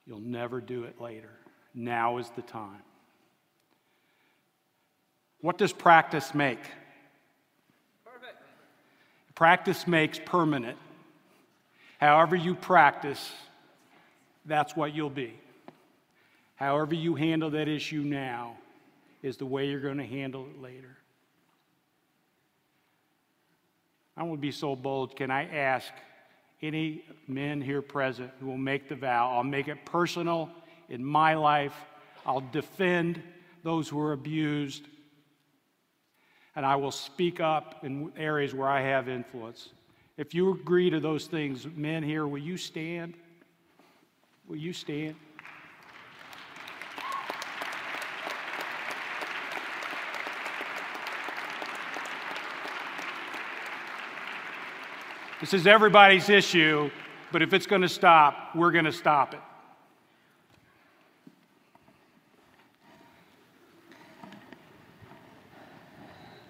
You'll 0.06 0.20
never 0.20 0.60
do 0.60 0.84
it 0.84 1.00
later. 1.00 1.30
Now 1.74 2.18
is 2.18 2.30
the 2.37 2.42
time. 2.42 2.82
What 5.40 5.58
does 5.58 5.72
practice 5.72 6.34
make? 6.34 6.60
Perfect. 8.04 8.38
Practice 9.34 9.87
makes 9.87 10.20
permanent. 10.24 10.78
However, 11.98 12.37
you 12.37 12.54
practice, 12.54 13.32
that's 14.46 14.76
what 14.76 14.94
you'll 14.94 15.10
be. 15.10 15.34
However, 16.56 16.94
you 16.94 17.14
handle 17.14 17.50
that 17.50 17.68
issue 17.68 18.02
now 18.02 18.56
is 19.22 19.36
the 19.36 19.46
way 19.46 19.68
you're 19.68 19.80
going 19.80 19.98
to 19.98 20.06
handle 20.06 20.46
it 20.46 20.60
later. 20.60 20.96
I 24.16 24.22
won't 24.22 24.40
be 24.40 24.52
so 24.52 24.76
bold. 24.76 25.16
Can 25.16 25.30
I 25.30 25.48
ask 25.48 25.92
any 26.62 27.04
men 27.26 27.60
here 27.60 27.82
present 27.82 28.30
who 28.40 28.46
will 28.46 28.56
make 28.56 28.88
the 28.88 28.94
vow? 28.94 29.36
I'll 29.36 29.42
make 29.42 29.68
it 29.68 29.84
personal 29.84 30.50
in 30.88 31.04
my 31.04 31.34
life. 31.34 31.74
I'll 32.24 32.44
defend 32.52 33.20
those 33.62 33.88
who 33.88 34.00
are 34.00 34.12
abused 34.12 34.84
and 36.56 36.64
I 36.64 36.76
will 36.76 36.92
speak 36.92 37.40
up 37.40 37.84
in 37.84 38.12
areas 38.16 38.54
where 38.54 38.68
I 38.68 38.80
have 38.82 39.08
influence. 39.08 39.70
If 40.16 40.34
you 40.34 40.52
agree 40.52 40.90
to 40.90 41.00
those 41.00 41.26
things, 41.26 41.66
men 41.74 42.02
here, 42.02 42.26
will 42.26 42.38
you 42.38 42.56
stand? 42.56 43.14
Will 44.46 44.56
you 44.56 44.72
stand? 44.72 45.16
This 55.44 55.52
is 55.52 55.66
everybody's 55.66 56.30
issue, 56.30 56.90
but 57.30 57.42
if 57.42 57.52
it's 57.52 57.66
going 57.66 57.83
to 57.83 57.88
stop, 57.90 58.57
we're 58.57 58.70
going 58.70 58.87
to 58.87 58.92
stop 58.92 59.35
it. 59.35 59.40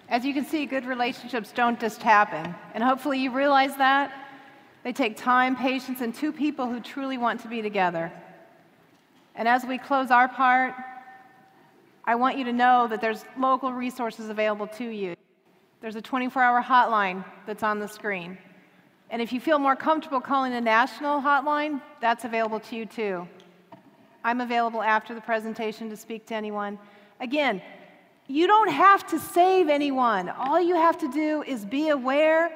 As 0.07 0.23
you 0.23 0.33
can 0.33 0.45
see, 0.45 0.65
good 0.65 0.85
relationships 0.85 1.51
don't 1.51 1.77
just 1.77 2.01
happen. 2.01 2.55
And 2.73 2.81
hopefully 2.81 3.19
you 3.19 3.31
realize 3.31 3.75
that. 3.75 4.13
They 4.85 4.93
take 4.93 5.17
time, 5.17 5.57
patience, 5.57 5.99
and 5.99 6.15
two 6.15 6.31
people 6.31 6.65
who 6.65 6.79
truly 6.79 7.17
want 7.17 7.41
to 7.41 7.49
be 7.49 7.61
together. 7.61 8.13
And 9.35 9.45
as 9.45 9.65
we 9.65 9.77
close 9.77 10.09
our 10.09 10.29
part, 10.29 10.73
I 12.05 12.15
want 12.15 12.37
you 12.37 12.45
to 12.45 12.53
know 12.53 12.87
that 12.87 13.01
there's 13.01 13.25
local 13.37 13.73
resources 13.73 14.29
available 14.29 14.67
to 14.67 14.85
you. 14.85 15.17
There's 15.81 15.97
a 15.97 16.01
24 16.01 16.41
hour 16.41 16.63
hotline 16.63 17.25
that's 17.45 17.61
on 17.61 17.79
the 17.79 17.89
screen. 17.89 18.37
And 19.09 19.21
if 19.21 19.31
you 19.31 19.39
feel 19.39 19.59
more 19.59 19.75
comfortable 19.75 20.19
calling 20.19 20.51
the 20.51 20.61
national 20.61 21.21
hotline, 21.21 21.81
that's 22.01 22.25
available 22.25 22.59
to 22.61 22.75
you 22.75 22.85
too. 22.85 23.27
I'm 24.23 24.41
available 24.41 24.81
after 24.81 25.13
the 25.13 25.21
presentation 25.21 25.89
to 25.89 25.97
speak 25.97 26.25
to 26.27 26.35
anyone. 26.35 26.79
Again, 27.19 27.61
you 28.27 28.47
don't 28.47 28.71
have 28.71 29.05
to 29.07 29.19
save 29.19 29.69
anyone. 29.69 30.29
All 30.29 30.59
you 30.59 30.75
have 30.75 30.97
to 30.99 31.11
do 31.11 31.43
is 31.43 31.63
be 31.63 31.89
aware, 31.89 32.51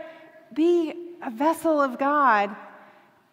be 0.54 0.94
a 1.22 1.30
vessel 1.30 1.80
of 1.80 2.00
God. 2.00 2.56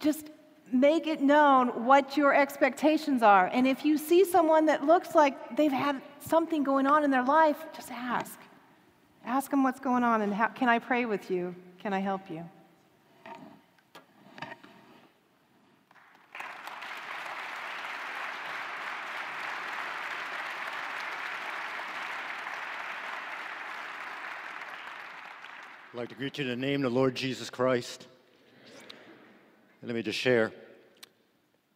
Just 0.01 0.29
make 0.71 1.07
it 1.07 1.23
known 1.23 1.87
what 1.87 2.17
your 2.17 2.35
expectations 2.35 3.23
are. 3.23 3.47
And 3.47 3.67
if 3.67 3.85
you 3.85 3.97
see 3.97 4.25
someone 4.25 4.67
that 4.67 4.85
looks 4.85 5.15
like 5.15 5.57
they've 5.57 5.73
had 5.73 6.03
something 6.21 6.63
going 6.63 6.87
on 6.87 7.05
in 7.05 7.11
their 7.11 7.25
life, 7.25 7.57
just 7.75 7.91
ask. 7.91 8.39
Ask 9.25 9.51
them 9.51 9.63
what's 9.63 9.81
going 9.81 10.05
on 10.05 10.21
and 10.23 10.35
how, 10.35 10.49
can 10.49 10.69
I 10.69 10.79
pray 10.79 11.07
with 11.07 11.31
you? 11.31 11.55
Can 11.79 11.93
I 11.95 12.01
help 12.01 12.31
you? 12.31 12.45
I'd 25.97 26.01
like 26.01 26.09
to 26.11 26.15
greet 26.15 26.37
you 26.37 26.45
in 26.45 26.51
the 26.51 26.67
name 26.67 26.85
of 26.85 26.93
the 26.93 26.99
Lord 26.99 27.15
Jesus 27.15 27.49
Christ. 27.49 28.07
And 29.81 29.89
let 29.89 29.97
me 29.97 30.03
just 30.03 30.19
share 30.19 30.53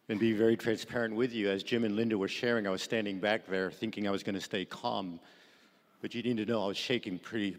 and 0.09 0.19
be 0.19 0.33
very 0.33 0.55
transparent 0.55 1.15
with 1.15 1.33
you. 1.33 1.49
As 1.49 1.63
Jim 1.63 1.83
and 1.83 1.95
Linda 1.95 2.15
were 2.15 2.27
sharing, 2.27 2.67
I 2.67 2.69
was 2.69 2.83
standing 2.83 3.17
back 3.19 3.47
there 3.47 3.71
thinking 3.71 4.07
I 4.07 4.11
was 4.11 4.21
going 4.21 4.35
to 4.35 4.41
stay 4.41 4.63
calm. 4.63 5.19
But 6.03 6.13
you 6.13 6.21
need 6.21 6.37
to 6.37 6.45
know 6.45 6.63
I 6.63 6.67
was 6.67 6.77
shaking 6.77 7.17
pretty. 7.17 7.57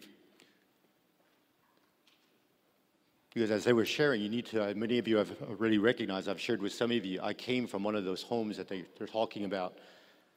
Because 3.35 3.51
as 3.51 3.65
they 3.65 3.73
were 3.73 3.85
sharing, 3.85 4.23
you 4.23 4.29
need 4.29 4.47
to, 4.47 4.71
uh, 4.71 4.75
many 4.77 4.99
of 4.99 5.09
you 5.09 5.17
have 5.17 5.33
already 5.51 5.79
recognized, 5.79 6.29
I've 6.29 6.41
shared 6.41 6.63
with 6.63 6.73
some 6.73 6.93
of 6.93 7.05
you, 7.05 7.21
I 7.21 7.35
came 7.35 7.67
from 7.67 7.83
one 7.83 7.97
of 7.97 8.05
those 8.05 8.23
homes 8.23 8.57
that 8.59 8.69
they, 8.69 8.85
they're 8.99 9.09
talking 9.09 9.47
about 9.47 9.79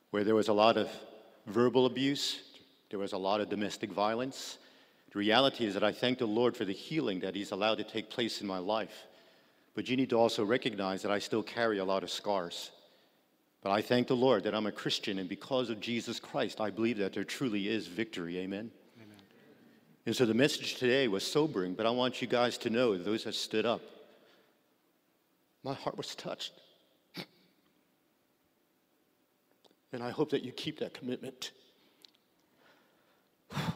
where 0.10 0.24
there 0.24 0.34
was 0.34 0.48
a 0.48 0.54
lot 0.54 0.76
of 0.76 0.90
verbal 1.46 1.86
abuse, 1.86 2.42
there 2.90 2.98
was 2.98 3.14
a 3.14 3.18
lot 3.20 3.42
of 3.42 3.50
domestic 3.50 3.92
violence, 3.92 4.58
the 5.16 5.20
reality 5.20 5.66
is 5.66 5.74
that 5.76 5.84
I 5.84 5.94
thank 5.94 6.18
the 6.18 6.26
Lord 6.26 6.58
for 6.58 6.66
the 6.66 6.74
healing 6.74 7.22
that 7.22 7.36
He's 7.36 7.52
allowed 7.52 7.78
to 7.78 7.86
take 7.86 8.10
place 8.10 8.42
in 8.42 8.48
my 8.48 8.58
life. 8.58 9.08
But 9.74 9.88
you 9.88 9.96
need 9.96 10.10
to 10.10 10.18
also 10.18 10.44
recognize 10.44 11.02
that 11.04 11.12
I 11.12 11.20
still 11.20 11.42
carry 11.42 11.78
a 11.78 11.86
lot 11.86 12.04
of 12.04 12.12
scars. 12.12 12.72
But 13.64 13.72
I 13.72 13.82
thank 13.82 14.08
the 14.08 14.16
Lord 14.18 14.44
that 14.44 14.54
I'm 14.54 14.66
a 14.66 14.74
Christian, 14.74 15.20
and 15.20 15.30
because 15.30 15.70
of 15.70 15.80
Jesus 15.80 16.20
Christ, 16.20 16.60
I 16.60 16.70
believe 16.70 16.98
that 16.98 17.14
there 17.14 17.24
truly 17.24 17.70
is 17.70 17.88
victory. 17.88 18.40
Amen. 18.40 18.70
Amen. 18.98 19.18
And 20.06 20.14
so 20.14 20.26
the 20.26 20.34
message 20.34 20.76
today 20.76 21.08
was 21.08 21.26
sobering, 21.26 21.76
but 21.76 21.86
I 21.86 21.92
want 21.92 22.22
you 22.22 22.28
guys 22.28 22.58
to 22.58 22.70
know, 22.70 22.98
those 22.98 23.24
that 23.24 23.36
stood 23.36 23.66
up, 23.66 23.80
my 25.64 25.76
heart 25.76 25.96
was 25.96 26.14
touched. 26.14 26.52
And 29.94 30.04
I 30.04 30.10
hope 30.10 30.32
that 30.32 30.44
you 30.44 30.52
keep 30.52 30.80
that 30.80 30.94
commitment. 30.94 31.52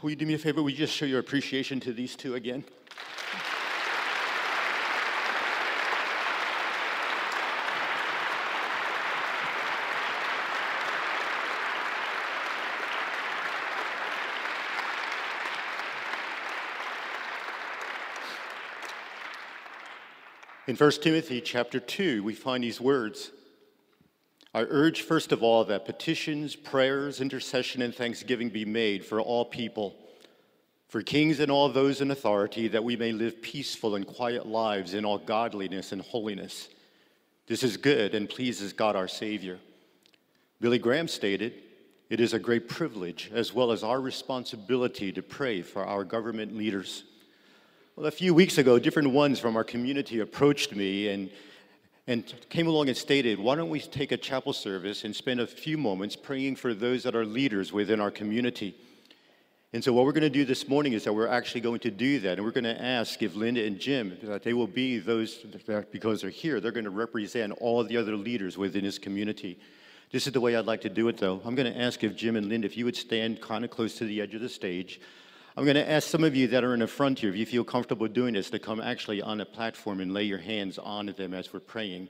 Will 0.01 0.11
you 0.11 0.15
do 0.15 0.25
me 0.25 0.33
a 0.33 0.37
favor? 0.37 0.63
Will 0.63 0.69
you 0.69 0.77
just 0.77 0.93
show 0.93 1.05
your 1.05 1.19
appreciation 1.19 1.81
to 1.81 1.91
these 1.91 2.15
two 2.15 2.35
again? 2.35 2.63
In 20.65 20.77
1 20.77 20.91
Timothy 21.01 21.41
chapter 21.41 21.81
2, 21.81 22.23
we 22.23 22.33
find 22.33 22.63
these 22.63 22.79
words. 22.79 23.31
I 24.53 24.61
urge, 24.61 25.03
first 25.03 25.31
of 25.31 25.43
all, 25.43 25.63
that 25.65 25.85
petitions, 25.85 26.55
prayers, 26.55 27.21
intercession, 27.21 27.83
and 27.83 27.93
thanksgiving 27.93 28.49
be 28.49 28.65
made 28.65 29.05
for 29.05 29.21
all 29.21 29.45
people, 29.45 29.95
for 30.87 31.03
kings 31.03 31.39
and 31.39 31.51
all 31.51 31.69
those 31.69 32.01
in 32.01 32.09
authority, 32.09 32.67
that 32.67 32.83
we 32.83 32.95
may 32.95 33.11
live 33.11 33.43
peaceful 33.43 33.95
and 33.95 34.07
quiet 34.07 34.47
lives 34.47 34.95
in 34.95 35.05
all 35.05 35.19
godliness 35.19 35.91
and 35.91 36.01
holiness. 36.01 36.69
This 37.45 37.61
is 37.61 37.77
good 37.77 38.15
and 38.15 38.27
pleases 38.27 38.73
God 38.73 38.95
our 38.95 39.07
Savior. 39.07 39.59
Billy 40.59 40.79
Graham 40.79 41.07
stated, 41.07 41.53
It 42.09 42.19
is 42.19 42.33
a 42.33 42.39
great 42.39 42.67
privilege 42.67 43.29
as 43.31 43.53
well 43.53 43.71
as 43.71 43.83
our 43.83 44.01
responsibility 44.01 45.11
to 45.11 45.21
pray 45.21 45.61
for 45.61 45.85
our 45.85 46.03
government 46.03 46.57
leaders. 46.57 47.03
Well, 47.95 48.07
a 48.07 48.11
few 48.11 48.33
weeks 48.33 48.57
ago, 48.57 48.79
different 48.79 49.11
ones 49.11 49.39
from 49.39 49.55
our 49.55 49.63
community 49.63 50.21
approached 50.21 50.75
me 50.75 51.09
and, 51.09 51.29
and 52.09 52.33
came 52.49 52.65
along 52.65 52.87
and 52.87 52.97
stated, 52.97 53.39
why 53.39 53.55
don't 53.55 53.69
we 53.69 53.79
take 53.79 54.11
a 54.11 54.17
chapel 54.17 54.51
service 54.51 55.03
and 55.03 55.15
spend 55.15 55.39
a 55.39 55.45
few 55.45 55.77
moments 55.77 56.15
praying 56.15 56.55
for 56.55 56.73
those 56.73 57.03
that 57.03 57.15
are 57.15 57.23
leaders 57.23 57.71
within 57.71 58.01
our 58.01 58.09
community? 58.09 58.75
And 59.73 59.83
so, 59.83 59.93
what 59.93 60.05
we're 60.05 60.13
going 60.13 60.23
to 60.23 60.29
do 60.31 60.43
this 60.43 60.67
morning 60.67 60.93
is 60.93 61.03
that 61.03 61.13
we're 61.13 61.27
actually 61.27 61.61
going 61.61 61.81
to 61.81 61.91
do 61.91 62.19
that. 62.21 62.39
And 62.39 62.43
we're 62.43 62.51
going 62.51 62.63
to 62.63 62.81
ask 62.81 63.21
if 63.21 63.35
Linda 63.35 63.63
and 63.63 63.77
Jim, 63.77 64.17
that 64.23 64.41
they 64.41 64.53
will 64.53 64.65
be 64.65 64.97
those, 64.97 65.45
that 65.67 65.91
because 65.91 66.21
they're 66.21 66.31
here, 66.31 66.59
they're 66.59 66.71
going 66.71 66.85
to 66.85 66.89
represent 66.89 67.53
all 67.61 67.83
the 67.83 67.95
other 67.95 68.15
leaders 68.15 68.57
within 68.57 68.85
this 68.85 68.97
community. 68.97 69.59
This 70.11 70.25
is 70.25 70.33
the 70.33 70.41
way 70.41 70.55
I'd 70.55 70.65
like 70.65 70.81
to 70.81 70.89
do 70.89 71.07
it, 71.09 71.17
though. 71.17 71.39
I'm 71.45 71.53
going 71.53 71.71
to 71.71 71.79
ask 71.79 72.03
if 72.03 72.15
Jim 72.15 72.35
and 72.35 72.49
Linda, 72.49 72.65
if 72.65 72.75
you 72.75 72.85
would 72.85 72.95
stand 72.95 73.39
kind 73.39 73.63
of 73.63 73.69
close 73.69 73.93
to 73.99 74.05
the 74.05 74.19
edge 74.19 74.33
of 74.33 74.41
the 74.41 74.49
stage. 74.49 74.99
I'm 75.59 75.65
going 75.65 75.75
to 75.75 75.91
ask 75.91 76.07
some 76.07 76.23
of 76.23 76.37
you 76.37 76.47
that 76.47 76.63
are 76.63 76.73
in 76.73 76.79
the 76.79 76.87
front 76.87 77.19
here, 77.19 77.31
if 77.31 77.35
you 77.35 77.45
feel 77.45 77.65
comfortable 77.65 78.07
doing 78.07 78.33
this, 78.33 78.49
to 78.51 78.59
come 78.59 78.79
actually 78.79 79.21
on 79.21 79.39
the 79.39 79.45
platform 79.45 79.99
and 79.99 80.13
lay 80.13 80.23
your 80.23 80.37
hands 80.37 80.77
on 80.77 81.07
them 81.07 81.33
as 81.33 81.51
we're 81.51 81.59
praying. 81.59 82.07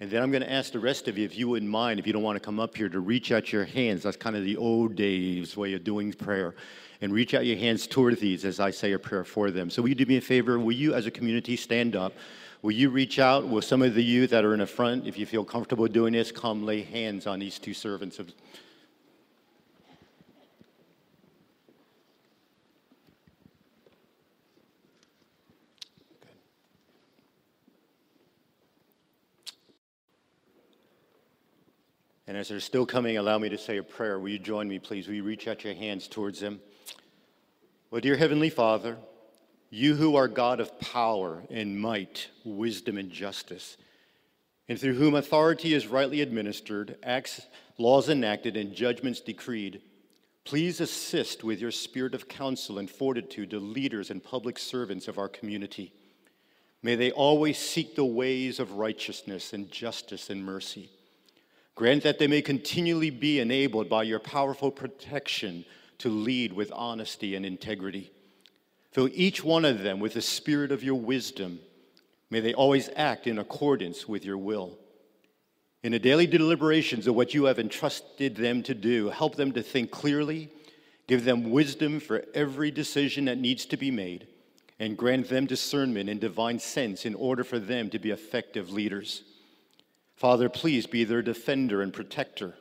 And 0.00 0.10
then 0.10 0.20
I'm 0.20 0.32
going 0.32 0.42
to 0.42 0.50
ask 0.50 0.72
the 0.72 0.80
rest 0.80 1.06
of 1.06 1.16
you, 1.16 1.24
if 1.24 1.38
you 1.38 1.48
wouldn't 1.48 1.70
mind, 1.70 2.00
if 2.00 2.06
you 2.08 2.12
don't 2.12 2.24
want 2.24 2.34
to 2.34 2.44
come 2.44 2.58
up 2.58 2.76
here, 2.76 2.88
to 2.88 2.98
reach 2.98 3.30
out 3.30 3.52
your 3.52 3.64
hands. 3.64 4.02
That's 4.02 4.16
kind 4.16 4.34
of 4.34 4.42
the 4.42 4.56
old 4.56 4.96
days 4.96 5.56
way 5.56 5.74
of 5.74 5.84
doing 5.84 6.12
prayer. 6.12 6.56
And 7.00 7.12
reach 7.12 7.32
out 7.32 7.46
your 7.46 7.58
hands 7.58 7.86
toward 7.86 8.18
these 8.18 8.44
as 8.44 8.58
I 8.58 8.72
say 8.72 8.90
a 8.90 8.98
prayer 8.98 9.22
for 9.22 9.52
them. 9.52 9.70
So, 9.70 9.82
will 9.82 9.90
you 9.90 9.94
do 9.94 10.06
me 10.06 10.16
a 10.16 10.20
favor? 10.20 10.58
Will 10.58 10.72
you, 10.72 10.92
as 10.92 11.06
a 11.06 11.12
community, 11.12 11.54
stand 11.54 11.94
up? 11.94 12.14
Will 12.60 12.72
you 12.72 12.90
reach 12.90 13.20
out? 13.20 13.46
Will 13.46 13.62
some 13.62 13.82
of 13.82 13.94
the 13.94 14.02
you 14.02 14.26
that 14.26 14.44
are 14.44 14.52
in 14.52 14.58
the 14.58 14.66
front, 14.66 15.06
if 15.06 15.16
you 15.16 15.26
feel 15.26 15.44
comfortable 15.44 15.86
doing 15.86 16.12
this, 16.12 16.32
come 16.32 16.66
lay 16.66 16.82
hands 16.82 17.28
on 17.28 17.38
these 17.38 17.60
two 17.60 17.72
servants 17.72 18.18
of 18.18 18.32
And 32.30 32.38
as 32.38 32.48
they're 32.48 32.60
still 32.60 32.86
coming, 32.86 33.16
allow 33.16 33.38
me 33.38 33.48
to 33.48 33.58
say 33.58 33.78
a 33.78 33.82
prayer. 33.82 34.16
Will 34.20 34.28
you 34.28 34.38
join 34.38 34.68
me, 34.68 34.78
please? 34.78 35.08
Will 35.08 35.16
you 35.16 35.24
reach 35.24 35.48
out 35.48 35.64
your 35.64 35.74
hands 35.74 36.06
towards 36.06 36.38
them? 36.38 36.60
Well, 37.90 38.00
dear 38.00 38.16
Heavenly 38.16 38.50
Father, 38.50 38.98
you 39.68 39.96
who 39.96 40.14
are 40.14 40.28
God 40.28 40.60
of 40.60 40.78
power 40.78 41.42
and 41.50 41.80
might, 41.80 42.28
wisdom 42.44 42.98
and 42.98 43.10
justice, 43.10 43.76
and 44.68 44.78
through 44.78 44.94
whom 44.94 45.16
authority 45.16 45.74
is 45.74 45.88
rightly 45.88 46.20
administered, 46.20 46.98
acts, 47.02 47.40
laws 47.78 48.08
enacted, 48.08 48.56
and 48.56 48.76
judgments 48.76 49.20
decreed, 49.20 49.82
please 50.44 50.80
assist 50.80 51.42
with 51.42 51.60
your 51.60 51.72
spirit 51.72 52.14
of 52.14 52.28
counsel 52.28 52.78
and 52.78 52.88
fortitude 52.88 53.50
the 53.50 53.58
leaders 53.58 54.08
and 54.08 54.22
public 54.22 54.56
servants 54.56 55.08
of 55.08 55.18
our 55.18 55.28
community. 55.28 55.92
May 56.80 56.94
they 56.94 57.10
always 57.10 57.58
seek 57.58 57.96
the 57.96 58.04
ways 58.04 58.60
of 58.60 58.74
righteousness 58.74 59.52
and 59.52 59.68
justice 59.68 60.30
and 60.30 60.44
mercy. 60.44 60.90
Grant 61.74 62.02
that 62.02 62.18
they 62.18 62.26
may 62.26 62.42
continually 62.42 63.10
be 63.10 63.40
enabled 63.40 63.88
by 63.88 64.02
your 64.02 64.18
powerful 64.18 64.70
protection 64.70 65.64
to 65.98 66.08
lead 66.08 66.52
with 66.52 66.72
honesty 66.72 67.34
and 67.34 67.46
integrity. 67.46 68.10
Fill 68.92 69.08
each 69.12 69.44
one 69.44 69.64
of 69.64 69.82
them 69.82 70.00
with 70.00 70.14
the 70.14 70.22
spirit 70.22 70.72
of 70.72 70.82
your 70.82 70.96
wisdom. 70.96 71.60
May 72.28 72.40
they 72.40 72.54
always 72.54 72.90
act 72.96 73.26
in 73.26 73.38
accordance 73.38 74.08
with 74.08 74.24
your 74.24 74.38
will. 74.38 74.78
In 75.82 75.92
the 75.92 75.98
daily 75.98 76.26
deliberations 76.26 77.06
of 77.06 77.14
what 77.14 77.32
you 77.32 77.44
have 77.44 77.58
entrusted 77.58 78.36
them 78.36 78.62
to 78.64 78.74
do, 78.74 79.08
help 79.08 79.36
them 79.36 79.52
to 79.52 79.62
think 79.62 79.90
clearly, 79.90 80.50
give 81.06 81.24
them 81.24 81.50
wisdom 81.50 82.00
for 82.00 82.24
every 82.34 82.70
decision 82.70 83.24
that 83.24 83.38
needs 83.38 83.64
to 83.66 83.76
be 83.76 83.90
made, 83.90 84.26
and 84.78 84.96
grant 84.96 85.28
them 85.28 85.46
discernment 85.46 86.10
and 86.10 86.20
divine 86.20 86.58
sense 86.58 87.06
in 87.06 87.14
order 87.14 87.44
for 87.44 87.58
them 87.58 87.88
to 87.90 87.98
be 87.98 88.10
effective 88.10 88.70
leaders. 88.70 89.22
Father, 90.20 90.50
please 90.50 90.86
be 90.86 91.04
their 91.04 91.22
defender 91.22 91.80
and 91.80 91.94
protector. 91.94 92.54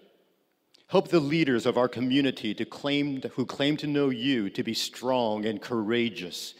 Help 0.87 1.09
the 1.09 1.19
leaders 1.19 1.65
of 1.65 1.77
our 1.77 1.89
community 1.89 2.53
to 2.53 2.63
claim, 2.63 3.21
who 3.33 3.45
claim 3.45 3.75
to 3.75 3.85
know 3.85 4.09
you 4.09 4.49
to 4.51 4.63
be 4.63 4.73
strong 4.73 5.45
and 5.45 5.61
courageous, 5.61 6.53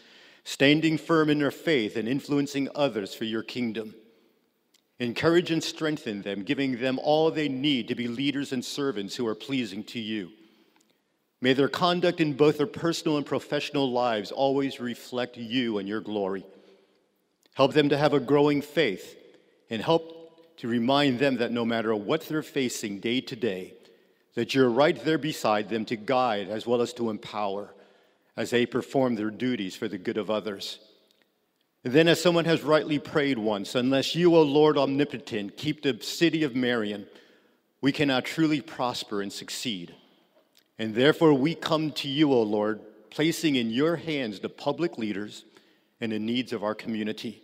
standing 0.44 0.98
firm 0.98 1.30
in 1.30 1.38
their 1.38 1.50
faith 1.50 1.96
and 1.96 2.06
influencing 2.06 2.68
others 2.74 3.14
for 3.14 3.24
your 3.24 3.42
kingdom. 3.42 3.94
Encourage 4.98 5.50
and 5.50 5.64
strengthen 5.64 6.20
them, 6.20 6.42
giving 6.42 6.78
them 6.78 6.98
all 7.02 7.30
they 7.30 7.48
need 7.48 7.88
to 7.88 7.94
be 7.94 8.06
leaders 8.06 8.52
and 8.52 8.62
servants 8.62 9.16
who 9.16 9.26
are 9.26 9.34
pleasing 9.34 9.82
to 9.84 9.98
you. 9.98 10.28
May 11.40 11.54
their 11.54 11.70
conduct 11.70 12.20
in 12.20 12.34
both 12.34 12.58
their 12.58 12.66
personal 12.66 13.16
and 13.16 13.24
professional 13.24 13.90
lives 13.90 14.32
always 14.32 14.80
reflect 14.80 15.38
you 15.38 15.78
and 15.78 15.88
your 15.88 16.02
glory. 16.02 16.44
Help 17.54 17.72
them 17.72 17.88
to 17.88 17.96
have 17.96 18.12
a 18.12 18.20
growing 18.20 18.60
faith 18.60 19.16
and 19.70 19.80
help 19.80 20.18
to 20.60 20.68
remind 20.68 21.18
them 21.18 21.38
that 21.38 21.52
no 21.52 21.64
matter 21.64 21.96
what 21.96 22.20
they're 22.28 22.42
facing 22.42 23.00
day 23.00 23.18
to 23.18 23.34
day, 23.34 23.72
that 24.34 24.54
you're 24.54 24.68
right 24.68 25.02
there 25.06 25.16
beside 25.16 25.70
them 25.70 25.86
to 25.86 25.96
guide 25.96 26.50
as 26.50 26.66
well 26.66 26.82
as 26.82 26.92
to 26.92 27.08
empower 27.08 27.72
as 28.36 28.50
they 28.50 28.66
perform 28.66 29.14
their 29.14 29.30
duties 29.30 29.74
for 29.74 29.88
the 29.88 29.96
good 29.96 30.18
of 30.18 30.30
others. 30.30 30.78
And 31.82 31.94
then, 31.94 32.08
as 32.08 32.20
someone 32.20 32.44
has 32.44 32.60
rightly 32.60 32.98
prayed 32.98 33.38
once, 33.38 33.74
unless 33.74 34.14
you, 34.14 34.36
O 34.36 34.42
Lord 34.42 34.76
omnipotent, 34.76 35.56
keep 35.56 35.80
the 35.80 35.98
city 36.02 36.44
of 36.44 36.54
Marion, 36.54 37.06
we 37.80 37.90
cannot 37.90 38.26
truly 38.26 38.60
prosper 38.60 39.22
and 39.22 39.32
succeed. 39.32 39.94
And 40.78 40.94
therefore, 40.94 41.32
we 41.32 41.54
come 41.54 41.90
to 41.92 42.08
you, 42.08 42.34
O 42.34 42.42
Lord, 42.42 42.80
placing 43.08 43.56
in 43.56 43.70
your 43.70 43.96
hands 43.96 44.40
the 44.40 44.50
public 44.50 44.98
leaders 44.98 45.46
and 46.02 46.12
the 46.12 46.18
needs 46.18 46.52
of 46.52 46.62
our 46.62 46.74
community. 46.74 47.40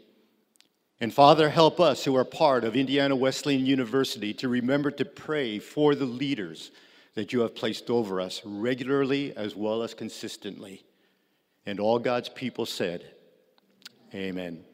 And 1.01 1.13
Father, 1.13 1.51
help 1.51 1.79
us 1.79 2.05
who 2.05 2.17
are 2.17 2.25
part 2.25 2.65
of 2.65 2.75
Indiana 2.75 3.15
Wesleyan 3.15 3.67
University 3.67 4.33
to 4.35 4.49
remember 4.49 4.91
to 4.93 5.05
pray 5.05 5.59
for 5.59 5.95
the 5.95 6.07
leaders 6.07 6.71
that 7.15 7.33
you 7.33 7.41
have 7.41 7.55
placed 7.55 7.91
over 7.91 8.21
us 8.21 8.41
regularly 8.45 9.37
as 9.37 9.55
well 9.55 9.83
as 9.83 9.93
consistently. 9.93 10.85
And 11.67 11.81
all 11.81 11.99
God's 11.99 12.29
people 12.29 12.65
said, 12.65 13.05
Amen. 14.15 14.65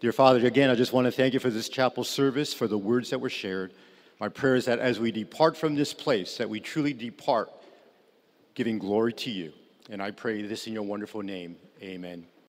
Dear 0.00 0.12
Father, 0.12 0.46
again, 0.46 0.70
I 0.70 0.76
just 0.76 0.92
want 0.92 1.06
to 1.06 1.10
thank 1.10 1.34
you 1.34 1.40
for 1.40 1.50
this 1.50 1.68
chapel 1.68 2.04
service, 2.04 2.54
for 2.54 2.68
the 2.68 2.78
words 2.78 3.10
that 3.10 3.20
were 3.20 3.28
shared. 3.28 3.72
My 4.20 4.28
prayer 4.28 4.54
is 4.54 4.66
that 4.66 4.78
as 4.78 5.00
we 5.00 5.10
depart 5.10 5.56
from 5.56 5.74
this 5.74 5.92
place, 5.92 6.36
that 6.36 6.48
we 6.48 6.60
truly 6.60 6.92
depart 6.92 7.50
giving 8.54 8.78
glory 8.78 9.12
to 9.14 9.30
you. 9.30 9.52
And 9.90 10.00
I 10.00 10.12
pray 10.12 10.40
this 10.42 10.68
in 10.68 10.72
your 10.72 10.84
wonderful 10.84 11.22
name. 11.22 11.56
Amen. 11.82 12.28